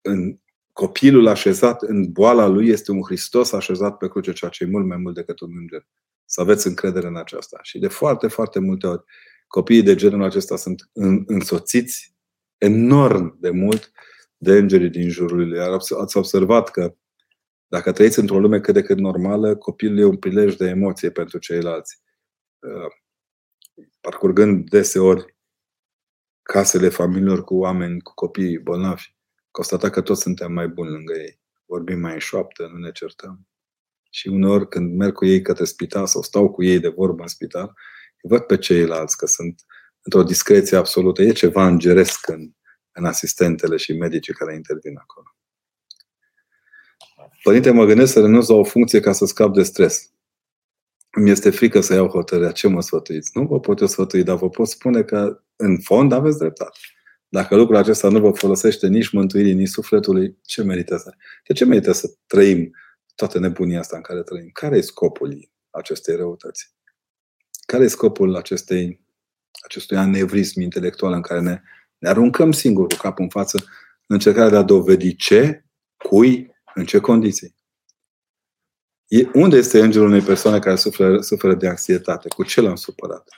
[0.00, 0.38] În
[0.72, 4.86] copilul așezat în boala lui este un Hristos așezat pe cruce, ceea ce e mult
[4.86, 5.86] mai mult decât un înger.
[6.24, 7.58] Să aveți încredere în aceasta.
[7.62, 9.04] Și de foarte, foarte multe ori,
[9.46, 10.90] copiii de genul acesta sunt
[11.26, 12.14] însoțiți
[12.58, 13.92] enorm de mult
[14.36, 15.60] de îngerii din jurul lui.
[16.00, 16.94] Ați observat că
[17.66, 21.38] dacă trăiți într-o lume cât de cât normală, copilul e un prilej de emoție pentru
[21.38, 22.00] ceilalți.
[22.58, 22.92] Uh,
[24.00, 25.36] parcurgând deseori
[26.42, 29.14] casele familiilor cu oameni, cu copii bolnavi,
[29.50, 31.40] constata că toți suntem mai buni lângă ei.
[31.66, 33.46] Vorbim mai în șoaptă, nu ne certăm.
[34.14, 37.28] Și uneori când merg cu ei către spital sau stau cu ei de vorbă în
[37.28, 37.72] spital,
[38.22, 39.64] văd pe ceilalți că sunt
[40.02, 41.22] într-o discreție absolută.
[41.22, 42.50] E ceva îngeresc în,
[42.92, 45.26] în asistentele și medicii care intervin acolo.
[47.42, 50.10] Părinte, mă gândesc să renunț la o funcție ca să scap de stres.
[51.10, 52.52] Îmi este frică să iau hotărârea.
[52.52, 53.30] Ce mă sfătuiți?
[53.34, 56.78] Nu vă pot eu sfătui, dar vă pot spune că, în fond, aveți dreptate.
[57.28, 61.14] Dacă lucrul acesta nu vă folosește nici mântuirii, nici sufletului, ce merită să...
[61.46, 62.70] De ce merită să trăim
[63.14, 64.50] toată nebunia asta în care trăim.
[64.52, 66.74] Care e scopul acestei răutăți?
[67.66, 69.00] Care e scopul acestei,
[69.64, 71.60] acestui anevrism intelectual în care ne,
[71.98, 73.56] ne aruncăm singur cu capul în față
[74.06, 75.64] în încercarea de a dovedi ce,
[75.96, 77.54] cui, în ce condiții?
[79.06, 82.28] E, unde este îngerul unei persoane care suferă, suferă de anxietate?
[82.28, 83.28] Cu ce l-am supărat?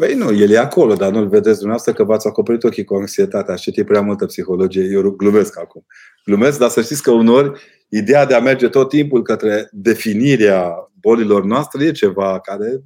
[0.00, 3.54] Păi nu, el e acolo, dar nu-l vedeți dumneavoastră că v-ați acoperit ochii cu anxietatea.
[3.54, 4.82] Ați citit prea multă psihologie.
[4.82, 5.86] Eu glumesc acum.
[6.24, 11.44] Glumesc, dar să știți că uneori ideea de a merge tot timpul către definirea bolilor
[11.44, 12.82] noastre e ceva care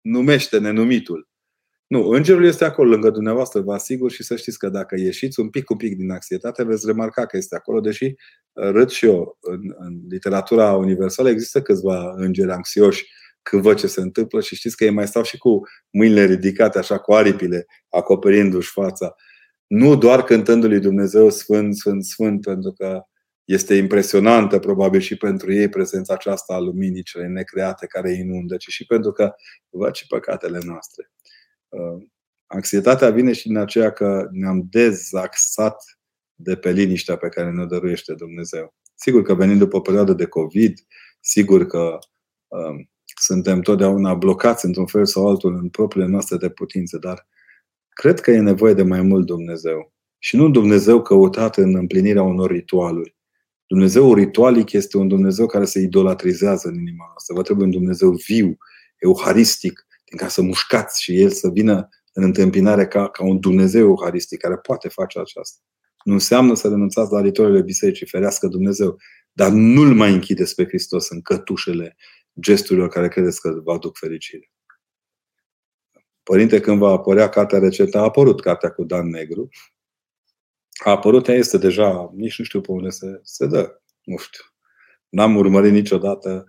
[0.00, 1.28] numește nenumitul.
[1.86, 5.48] Nu, îngerul este acolo lângă dumneavoastră, vă asigur și să știți că dacă ieșiți un
[5.48, 9.38] pic, un pic din anxietate, veți remarca că este acolo, deși uh, râd și eu.
[9.40, 13.06] În, în literatura universală există câțiva îngeri anxioși
[13.50, 16.78] când văd ce se întâmplă și știți că ei mai stau și cu mâinile ridicate,
[16.78, 19.14] așa cu aripile, acoperindu-și fața.
[19.66, 23.02] Nu doar cântându-lui Dumnezeu Sfânt, Sfânt, Sfânt, pentru că
[23.44, 28.56] este impresionantă probabil și pentru ei prezența aceasta a luminii cele necreate care îi inundă,
[28.56, 29.32] ci și pentru că
[29.68, 31.10] văd și păcatele noastre.
[31.68, 32.06] Uh,
[32.46, 35.76] anxietatea vine și din aceea că ne-am dezaxat
[36.34, 38.74] de pe liniștea pe care ne dăruiește Dumnezeu.
[38.94, 40.78] Sigur că venim după o perioadă de COVID,
[41.20, 41.98] sigur că
[42.46, 42.88] um,
[43.24, 47.26] suntem totdeauna blocați într-un fel sau altul în propriile noastre de putințe, dar
[47.88, 49.92] cred că e nevoie de mai mult Dumnezeu.
[50.18, 53.16] Și nu un Dumnezeu căutat în împlinirea unor ritualuri.
[53.66, 57.34] Dumnezeu ritualic este un Dumnezeu care se idolatrizează în inima noastră.
[57.34, 58.56] Vă trebuie un Dumnezeu viu,
[58.98, 63.86] euharistic, din ca să mușcați și El să vină în întâmpinare ca, ca un Dumnezeu
[63.86, 65.58] euharistic care poate face aceasta.
[66.04, 68.96] Nu înseamnă să renunțați la ritualele bisericii, ferească Dumnezeu,
[69.32, 71.96] dar nu-L mai închideți pe Hristos în cătușele
[72.40, 74.50] gesturilor care credeți că vă aduc fericire.
[76.22, 79.48] Părinte, când va apărea cartea receptă, a apărut cartea cu Dan Negru.
[80.84, 83.80] A apărut, ea este deja, nici nu știu pe unde se, se dă.
[84.04, 84.44] Nu știu.
[85.08, 86.44] N-am urmărit niciodată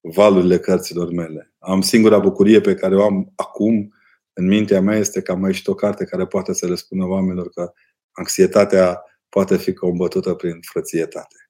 [0.00, 1.54] valurile cărților mele.
[1.58, 3.92] Am singura bucurie pe care o am acum
[4.32, 7.48] în mintea mea este că am mai o carte care poate să le spună oamenilor
[7.48, 7.72] că
[8.12, 11.47] anxietatea poate fi combătută prin frățietate.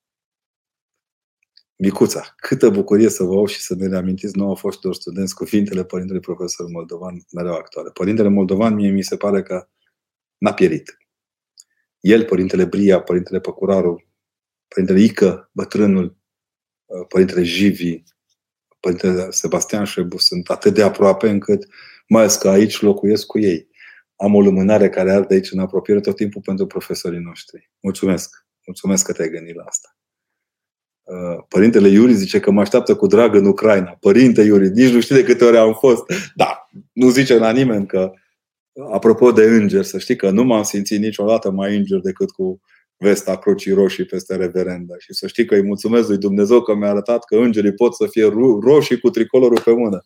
[1.81, 6.21] Micuța, câtă bucurie să vă au și să ne reamintiți nouă foștilor studenți cuvintele Părintelui
[6.21, 7.91] Profesor Moldovan mereu actuale.
[7.91, 9.69] Părintele Moldovan mie mi se pare că
[10.39, 10.99] n-a pierit.
[12.01, 14.09] El, Părintele Bria, Părintele Păcuraru,
[14.69, 16.17] Părintele Ică, bătrânul,
[17.09, 18.03] Părintele Jivi,
[18.81, 21.67] Părintele Sebastian Șebu sunt atât de aproape încât,
[22.09, 23.69] mai ales că aici locuiesc cu ei.
[24.17, 27.71] Am o lumânare care arde aici în apropiere tot timpul pentru profesorii noștri.
[27.81, 28.47] Mulțumesc!
[28.67, 29.98] Mulțumesc că te-ai gândit la asta.
[31.09, 33.97] Uh, Părintele Iuri zice că mă așteaptă cu drag în Ucraina.
[34.01, 36.03] Părinte Iuri, nici nu știi de câte ori am fost.
[36.35, 38.11] Da, nu zice la nimeni că,
[38.93, 42.61] apropo de îngeri, să știi că nu m-am simțit niciodată mai înger decât cu
[42.97, 44.95] vesta Crucii Roșii peste reverendă.
[44.99, 48.07] Și să știi că îi mulțumesc lui Dumnezeu că mi-a arătat că îngerii pot să
[48.07, 50.03] fie roșii cu tricolorul pe mână.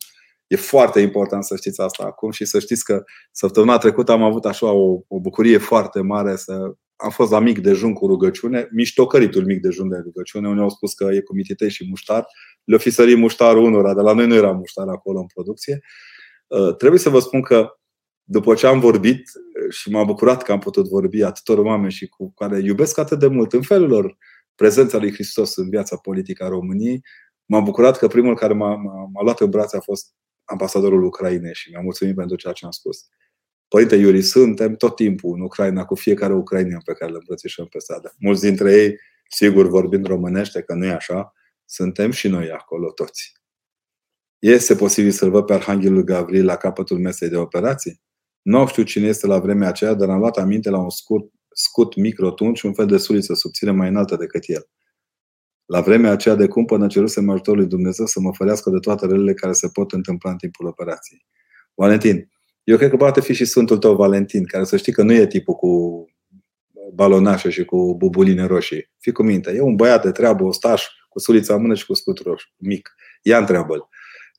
[0.47, 4.45] E foarte important să știți asta acum și să știți că săptămâna trecută am avut
[4.45, 9.45] așa o, o bucurie foarte mare să am fost la mic dejun cu rugăciune, miștocăritul
[9.45, 12.27] mic dejun de rugăciune, unde au spus că e cu mititei și muștar.
[12.63, 15.81] Le-o fi sărit muștarul unora, de la noi nu era muștar acolo în producție.
[16.47, 17.77] Uh, trebuie să vă spun că
[18.23, 22.07] după ce am vorbit uh, și m-am bucurat că am putut vorbi atâtor oameni și
[22.07, 24.17] cu care iubesc atât de mult în felul lor
[24.55, 27.01] prezența lui Hristos în viața politică a României,
[27.45, 28.75] m-am bucurat că primul care m-a,
[29.13, 30.13] m-a luat în brațe a fost
[30.43, 33.05] ambasadorul Ucrainei și mi-a mulțumit pentru ceea ce am spus.
[33.73, 37.79] Părinte Iuri, suntem tot timpul în Ucraina cu fiecare ucrainian pe care îl îmbrățișăm pe
[37.79, 38.15] stradă.
[38.19, 38.99] Mulți dintre ei,
[39.29, 41.33] sigur, vorbind românește, că nu e așa,
[41.65, 43.33] suntem și noi acolo toți.
[44.39, 48.01] Este posibil să-l văd pe Arhanghelul Gavril la capătul mesei de operații?
[48.41, 51.95] Nu știu cine este la vremea aceea, dar am luat aminte la un scurt, scut
[51.95, 54.69] mic rotund și un fel de suliță subțire mai înaltă decât el.
[55.65, 59.33] La vremea aceea de cumpănă cerusem ajutorul lui Dumnezeu să mă ferească de toate relele
[59.33, 61.25] care se pot întâmpla în timpul operației.
[61.75, 62.32] Valentin,
[62.63, 65.27] eu cred că poate fi și Sfântul tău Valentin, care să știi că nu e
[65.27, 66.05] tipul cu
[66.93, 68.91] balonașă și cu bubuline roșii.
[68.99, 71.93] Fii cu minte, e un băiat de treabă, ostaș, cu sulița în mână și cu
[71.93, 72.95] scut roșu, mic.
[73.21, 73.87] Ia întreabă-l.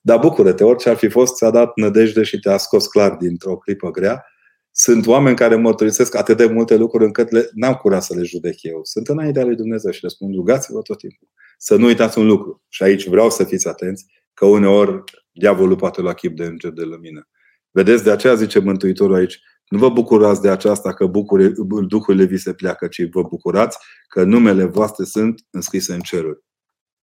[0.00, 3.90] Dar bucură-te, orice ar fi fost, ți-a dat nădejde și te-a scos clar dintr-o clipă
[3.90, 4.24] grea.
[4.70, 8.62] Sunt oameni care mărturisesc atât de multe lucruri încât le, n-am curat să le judec
[8.62, 8.80] eu.
[8.82, 11.28] Sunt înaintea lui Dumnezeu și le spun, rugați-vă tot timpul.
[11.58, 12.62] Să nu uitați un lucru.
[12.68, 15.02] Și aici vreau să fiți atenți, că uneori
[15.32, 17.28] diavolul poate lua chip de înger de lumină.
[17.74, 21.52] Vedeți, de aceea zice Mântuitorul aici, nu vă bucurați de aceasta că bucure,
[21.86, 26.38] duhurile vi se pleacă, ci vă bucurați că numele voastre sunt înscrise în ceruri.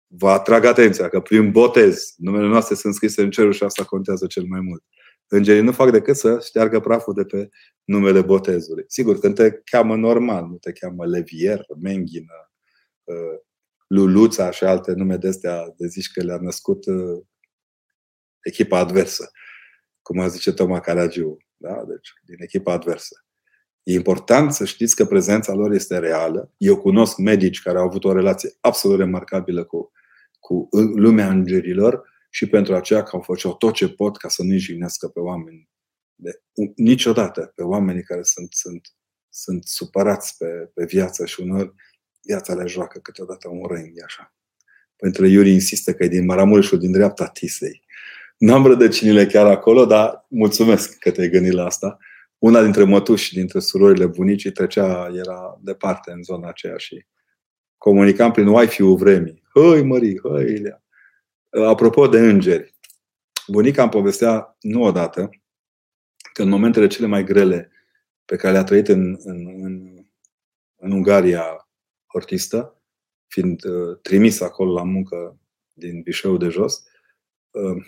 [0.07, 4.27] Vă atrag atenția că prin botez numele noastre sunt scrise în ceruri și asta contează
[4.27, 4.83] cel mai mult.
[5.27, 7.49] Îngerii nu fac decât să șteargă praful de pe
[7.85, 8.85] numele botezului.
[8.87, 12.51] Sigur, când te cheamă normal, nu te cheamă Levier, Menghină,
[13.05, 13.39] uh,
[13.87, 17.25] Luluța și alte nume de astea de zici că le-a născut uh,
[18.43, 19.31] echipa adversă
[20.09, 21.85] cum a zice Toma Caragiu, da?
[21.89, 23.25] deci din echipa adversă.
[23.83, 26.55] E important să știți că prezența lor este reală.
[26.57, 29.91] Eu cunosc medici care au avut o relație absolut remarcabilă cu,
[30.39, 34.59] cu lumea îngerilor și pentru aceea că au făcut tot ce pot ca să nu-i
[34.59, 35.69] jignească pe oameni
[36.15, 36.43] de,
[36.77, 38.89] niciodată pe oamenii care sunt, sunt,
[39.29, 41.75] sunt supărați pe, pe viață și unor
[42.23, 44.35] viața le joacă câteodată un rând așa.
[44.97, 47.87] Pentru Iuri insistă că e din Maramureșul, din dreapta Tisei.
[48.39, 51.99] N-am rădăcinile chiar acolo, dar mulțumesc că te-ai gândit la asta.
[52.39, 57.07] Una dintre mătuși, dintre surorile bunicii, trecea, era departe în zona aceea și
[57.77, 59.43] comunicam prin Wi-Fi-ul vremii.
[59.55, 60.83] Hăi, mării, hăi, Ilea.
[61.51, 62.75] Apropo de îngeri,
[63.47, 65.31] bunica îmi povestea nu odată
[66.33, 67.71] că în momentele cele mai grele
[68.25, 70.05] pe care le-a trăit în, în, în,
[70.77, 71.69] în Ungaria
[72.07, 72.83] hortistă,
[73.27, 75.39] fiind uh, trimis acolo la muncă
[75.73, 76.85] din Bișeu de jos,
[77.51, 77.87] uh,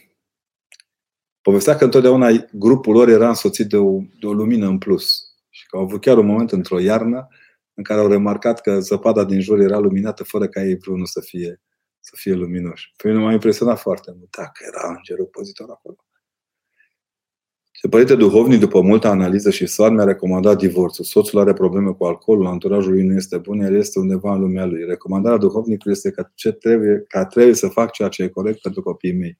[1.42, 5.24] povestea că întotdeauna grupul lor era însoțit de o, de o lumină în plus.
[5.50, 7.28] Și că au avut chiar un moment într-o iarnă
[7.74, 11.20] în care au remarcat că zăpada din jur era luminată fără ca ei vreunul să
[11.20, 11.60] fie,
[12.00, 12.92] să fie luminoși.
[12.96, 14.36] Pe mine m-a impresionat foarte mult.
[14.36, 15.96] Dacă era îngerul pozitor acolo.
[17.80, 21.04] Și părinte duhovnic, după multă analiză și sfat, mi-a recomandat divorțul.
[21.04, 24.64] Soțul are probleme cu alcoolul, anturajul lui nu este bun, el este undeva în lumea
[24.64, 24.84] lui.
[24.84, 28.82] Recomandarea duhovnicului este că, ce trebuie, că trebuie să fac ceea ce e corect pentru
[28.82, 29.38] copiii mei.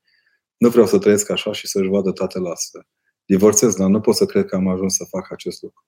[0.61, 2.87] Nu vreau să trăiesc așa și să-și vadă tatăl astfel.
[3.25, 5.85] Divorțez, dar nu pot să cred că am ajuns să fac acest lucru.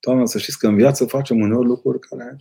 [0.00, 2.36] Doamne, să știți că în viață facem uneori lucruri care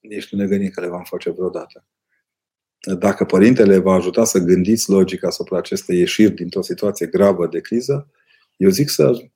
[0.00, 1.86] nici nu ne gândim că le vom face vreodată.
[2.98, 8.10] Dacă părintele va ajuta să gândiți logica asupra acestei ieșiri dintr-o situație gravă de criză,
[8.56, 9.30] eu zic să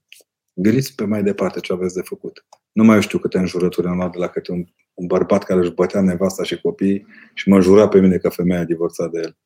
[0.53, 2.47] gândiți pe mai departe ce aveți de făcut.
[2.73, 5.75] Nu mai știu câte înjurături am luat de la câte un, un bărbat care își
[5.75, 9.37] bătea nevasta și copiii și mă jura pe mine că femeia a divorțat de el.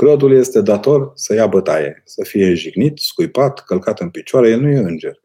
[0.00, 4.48] Preotul este dator să ia bătaie, să fie jignit, scuipat, călcat în picioare.
[4.48, 5.20] El nu e înger.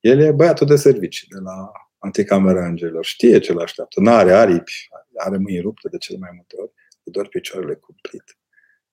[0.00, 3.04] El e băiatul de servici de la anticamera angelilor.
[3.04, 4.00] Știe ce l așteaptă.
[4.00, 6.72] Nu are aripi, are mâini rupte de cele mai multe ori,
[7.02, 8.38] cu doar picioarele cumplit.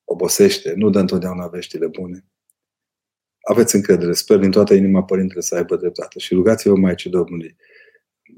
[0.03, 2.25] Obosește, nu dă întotdeauna veștile bune.
[3.41, 7.55] Aveți încredere, sper din toată inima părintele să aibă dreptate și rugați-vă Maicii Domnului.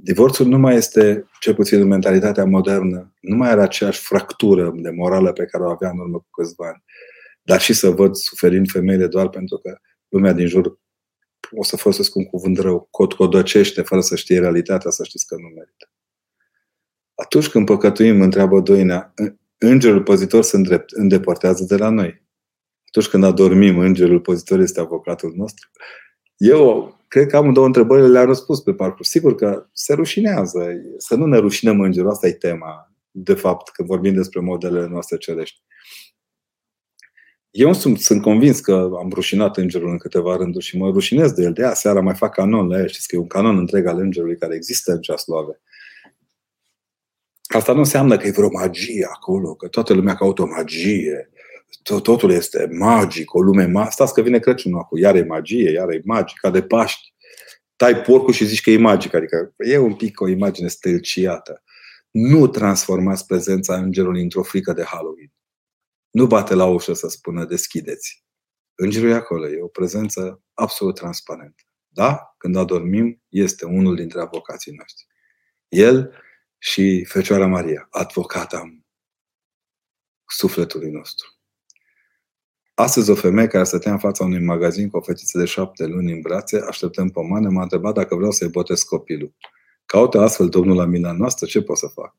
[0.05, 4.89] Divorțul nu mai este, cel puțin în mentalitatea modernă, nu mai are aceeași fractură de
[4.89, 6.83] morală pe care o avea în urmă cu câțiva ani.
[7.41, 9.77] Dar și să văd suferind femeile doar pentru că
[10.07, 10.79] lumea din jur
[11.51, 15.47] o să folosesc un cuvânt rău, codăcește fără să știe realitatea, să știți că nu
[15.47, 15.91] merită.
[17.15, 19.13] Atunci când păcătuim, întreabă Doinea,
[19.57, 22.23] îngerul păzitor se îndrept, îndepărtează de la noi.
[22.87, 25.69] Atunci când adormim, îngerul păzitor este avocatul nostru.
[26.37, 29.09] Eu cred că am două întrebări, le-am răspuns pe parcurs.
[29.09, 30.67] Sigur că se rușinează.
[30.97, 35.17] Să nu ne rușinăm îngerul, asta e tema, de fapt, când vorbim despre modelele noastre
[35.17, 35.61] cerești.
[37.49, 41.43] Eu sunt, sunt convins că am rușinat îngerul în câteva rânduri și mă rușinez de
[41.43, 41.53] el.
[41.53, 42.87] De aia seara mai fac canon la el.
[42.87, 45.61] Știți că e un canon întreg al îngerului care există în ceasloave.
[47.43, 51.29] Asta nu înseamnă că e vreo magie acolo, că toată lumea caută o magie.
[52.03, 53.91] Totul este magic, o lume magică.
[53.91, 57.13] Stați că vine Crăciunul acum, iar e magie, iar e magica de Paști.
[57.75, 61.63] Tai porcul și zici că e magic, adică e un pic o imagine stâlciată.
[62.11, 65.33] Nu transformați prezența îngerului într-o frică de Halloween.
[66.09, 68.23] Nu bate la ușă să spună deschideți.
[68.75, 71.63] Îngerul e acolo, e o prezență absolut transparentă.
[71.87, 72.33] Da?
[72.37, 75.05] Când adormim, este unul dintre avocații noștri.
[75.67, 76.15] El
[76.57, 78.79] și Fecioara Maria, advocata
[80.27, 81.34] sufletului nostru.
[82.75, 86.11] Astăzi o femeie care stătea în fața unui magazin cu o fetiță de șapte luni
[86.11, 89.33] în brațe, așteptăm pomană, m-a întrebat dacă vreau să-i botez copilul.
[89.85, 92.15] Caută astfel Domnul la mina noastră, ce pot să fac?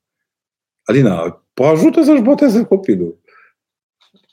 [0.82, 3.20] Alina, ajută să-și boteze copilul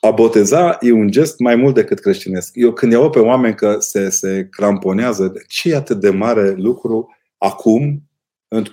[0.04, 2.50] a boteza e un gest mai mult decât creștinesc.
[2.54, 7.16] Eu când iau pe oameni că se, se cramponează, ce e atât de mare lucru
[7.38, 8.02] acum,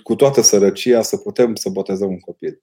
[0.02, 2.62] cu toată sărăcia, să putem să botezăm un copil?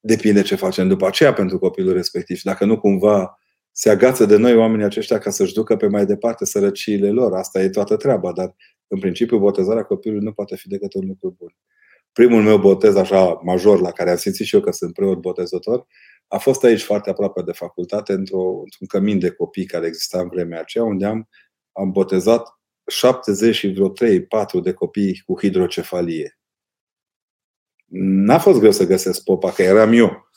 [0.00, 2.36] Depinde ce facem după aceea pentru copilul respectiv.
[2.36, 3.38] Și dacă nu cumva
[3.76, 7.34] se agață de noi oamenii aceștia ca să-și ducă pe mai departe sărăciile lor.
[7.34, 8.54] Asta e toată treaba, dar
[8.86, 11.56] în principiu botezarea copilului nu poate fi decât un lucru bun.
[12.12, 15.86] Primul meu botez așa major la care am simțit și eu că sunt preot botezător
[16.28, 20.28] a fost aici foarte aproape de facultate, într-o, într-un cămin de copii care exista în
[20.28, 21.28] vremea aceea, unde am,
[21.72, 23.92] am botezat 70 și vreo 3-4
[24.62, 26.38] de copii cu hidrocefalie.
[27.96, 30.28] N-a fost greu să găsesc popa, că eram eu.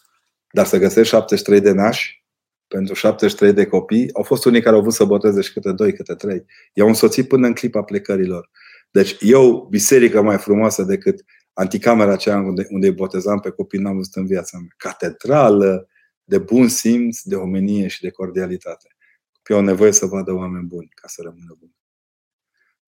[0.51, 2.25] Dar să găsesc 73 de nași
[2.67, 5.93] pentru 73 de copii, au fost unii care au vrut să boteze și câte doi,
[5.93, 6.45] câte trei.
[6.73, 8.49] I-au însoțit până în clipa plecărilor.
[8.91, 14.15] Deci eu, biserică mai frumoasă decât anticamera aceea unde, unde botezam pe copii n-am văzut
[14.15, 14.73] în viața mea.
[14.77, 15.87] Catedrală
[16.23, 18.95] de bun simț, de omenie și de cordialitate.
[19.31, 21.75] Copiii au nevoie să vadă oameni buni ca să rămână buni.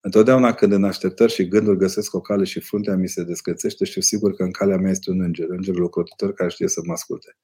[0.00, 4.00] Întotdeauna când în așteptări și gânduri găsesc o cale și fruntea mi se descrețește, știu
[4.00, 7.36] sigur că în calea mea este un înger, îngerul ocrotitor care știe să mă asculte.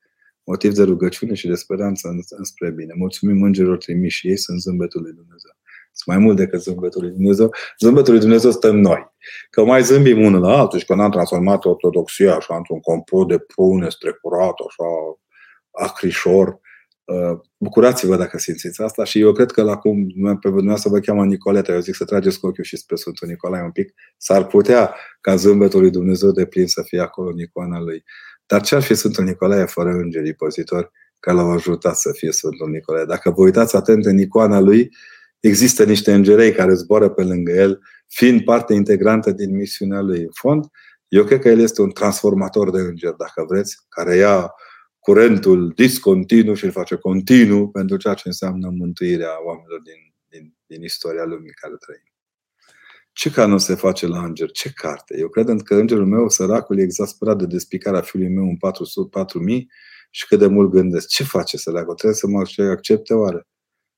[0.47, 2.93] Motiv de rugăciune și de speranță înspre bine.
[2.97, 5.51] Mulțumim îngerilor trimiși și ei sunt zâmbetul lui Dumnezeu.
[5.93, 7.55] Sunt mai mult decât zâmbetul lui Dumnezeu.
[7.79, 9.07] Zâmbetul lui Dumnezeu stăm noi.
[9.51, 13.39] Că mai zâmbim unul la altul și că n-am transformat ortodoxia așa într-un compot de
[13.39, 15.19] prune strecurat, așa
[15.71, 16.61] acrișor.
[17.05, 20.07] Uh, bucurați-vă dacă simțiți asta și eu cred că la cum
[20.41, 23.63] pe dumneavoastră vă cheamă Nicoleta, eu zic să trageți cu ochiul și spre Sfântul Nicolae
[23.63, 27.81] un pic, s-ar putea ca zâmbetul lui Dumnezeu de plin să fie acolo în icoana
[27.81, 28.05] lui.
[28.47, 30.91] Dar ce ar fi Sfântul Nicolae fără îngerii păzitori
[31.21, 33.05] care l-au ajutat să fie Sfântul Nicolae?
[33.05, 34.91] Dacă vă uitați atent în icoana lui,
[35.41, 40.21] există niște îngerei care zboară pe lângă el, fiind parte integrantă din misiunea lui.
[40.21, 40.65] În fond,
[41.09, 44.55] eu cred că el este un transformator de înger, dacă vreți, care ia
[44.99, 50.83] curentul discontinu și îl face continuu pentru ceea ce înseamnă mântuirea oamenilor din, din, din
[50.83, 52.16] istoria lumii care trăim.
[53.19, 54.51] Ce canon se face la înger?
[54.51, 55.17] Ce carte?
[55.19, 59.69] Eu cred că îngerul meu, săracul, e exasperat de despicarea fiului meu în 4000
[60.11, 61.09] și cât de mult gândesc.
[61.09, 61.93] Ce face să leagă?
[61.93, 63.47] Trebuie să mă accepte oare?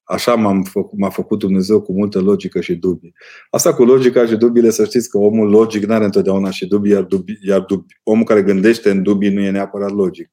[0.03, 3.15] Așa m-am făcut, m-a făcut Dumnezeu cu multă logică și dubii.
[3.51, 6.93] Asta cu logica și dubiile, să știți că omul logic nu are întotdeauna și dubii,
[6.93, 10.31] iar, dubii, iar dubii, omul care gândește în dubii nu e neapărat logic.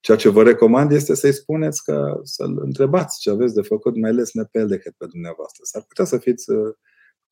[0.00, 4.10] Ceea ce vă recomand este să-i spuneți că să-l întrebați ce aveți de făcut, mai
[4.10, 5.62] ales nepel decât pe dumneavoastră.
[5.64, 6.74] S-ar putea să fiți, uh,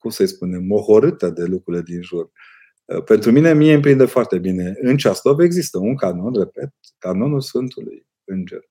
[0.00, 2.30] cum să-i spunem, mohorâtă de lucrurile din jur.
[2.84, 4.74] Uh, pentru mine, mie îmi prinde foarte bine.
[4.80, 8.70] În Ceaslov există un canon, repet, canonul Sfântului Înger.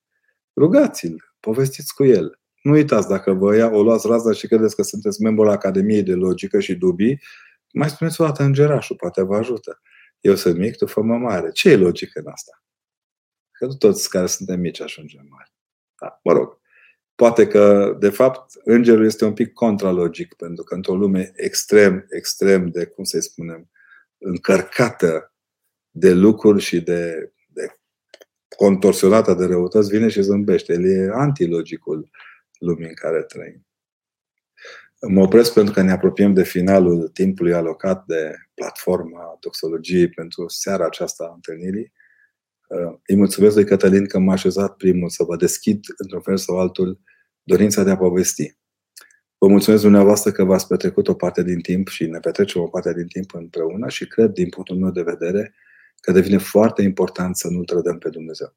[0.55, 2.39] Rugați-l, povestiți cu el.
[2.63, 6.03] Nu uitați, dacă vă ia, o luați razna și credeți că sunteți membru al Academiei
[6.03, 7.21] de Logică și Dubii,
[7.73, 9.81] mai spuneți o dată îngerașul, poate vă ajută.
[10.19, 11.51] Eu sunt mic, tu fă mare.
[11.51, 12.63] Ce e logică în asta?
[13.51, 15.51] Că nu toți care suntem mici ajungem mari.
[16.01, 16.58] Da, mă rog.
[17.19, 22.67] Poate că, de fapt, îngerul este un pic contralogic, pentru că într-o lume extrem, extrem
[22.67, 23.69] de, cum să spunem,
[24.17, 25.33] încărcată
[25.91, 27.75] de lucruri și de, de
[28.57, 30.73] contorsionată de răutăți, vine și zâmbește.
[30.73, 32.09] El e antilogicul
[32.59, 33.67] lumii în care trăim.
[35.07, 40.85] Mă opresc pentru că ne apropiem de finalul timpului alocat de platforma doxologiei pentru seara
[40.85, 41.93] aceasta a întâlnirii.
[43.05, 46.99] Îi mulțumesc lui Cătălin că m-a așezat primul să vă deschid, într-un fel sau altul,
[47.43, 48.57] dorința de a povesti.
[49.37, 52.93] Vă mulțumesc dumneavoastră că v-ați petrecut o parte din timp și ne petrecem o parte
[52.93, 55.53] din timp împreună și cred, din punctul meu de vedere,
[55.99, 58.55] că devine foarte important să nu trădăm pe Dumnezeu.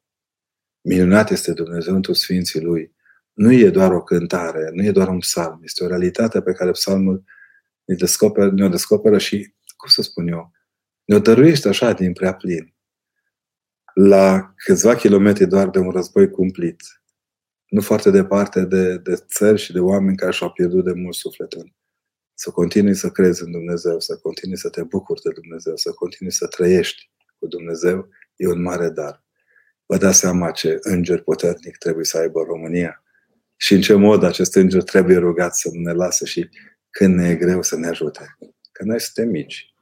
[0.81, 2.95] Minunat este Dumnezeu într Sfinții Lui.
[3.33, 6.71] Nu e doar o cântare, nu e doar un psalm, este o realitate pe care
[6.71, 7.25] psalmul
[7.85, 10.53] ne descoperă, ne-o descoperă și, cum să spun eu,
[11.05, 12.72] ne-o dăruiește așa din prea plin
[13.95, 16.83] la câțiva kilometri doar de un război cumplit,
[17.69, 21.75] nu foarte departe de, de țări și de oameni care și-au pierdut de mult sufletul.
[22.35, 26.33] Să continui să crezi în Dumnezeu, să continui să te bucuri de Dumnezeu, să continui
[26.33, 29.25] să trăiești cu Dumnezeu, e un mare dar.
[29.87, 33.03] Vă dați seama ce înger puternic trebuie să aibă România
[33.57, 36.49] și în ce mod acest înger trebuie rugat să nu ne lasă și
[36.91, 38.37] când ne e greu să ne ajute.
[38.73, 39.75] Că noi suntem mici.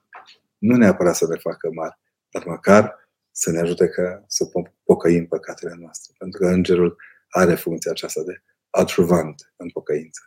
[0.59, 1.99] Nu neapărat să ne facă mari,
[2.31, 4.45] dar măcar să ne ajute ca să
[4.85, 6.15] pocăim păcatele noastre.
[6.19, 6.97] Pentru că Îngerul
[7.29, 10.21] are funcția aceasta de adjuvant în pocăință.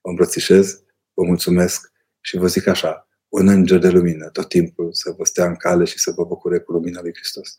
[0.00, 5.10] Vă îmbrățișez, vă mulțumesc și vă zic așa, un înger de lumină tot timpul să
[5.10, 7.54] vă stea în cale și să vă bucure cu lumina lui Hristos.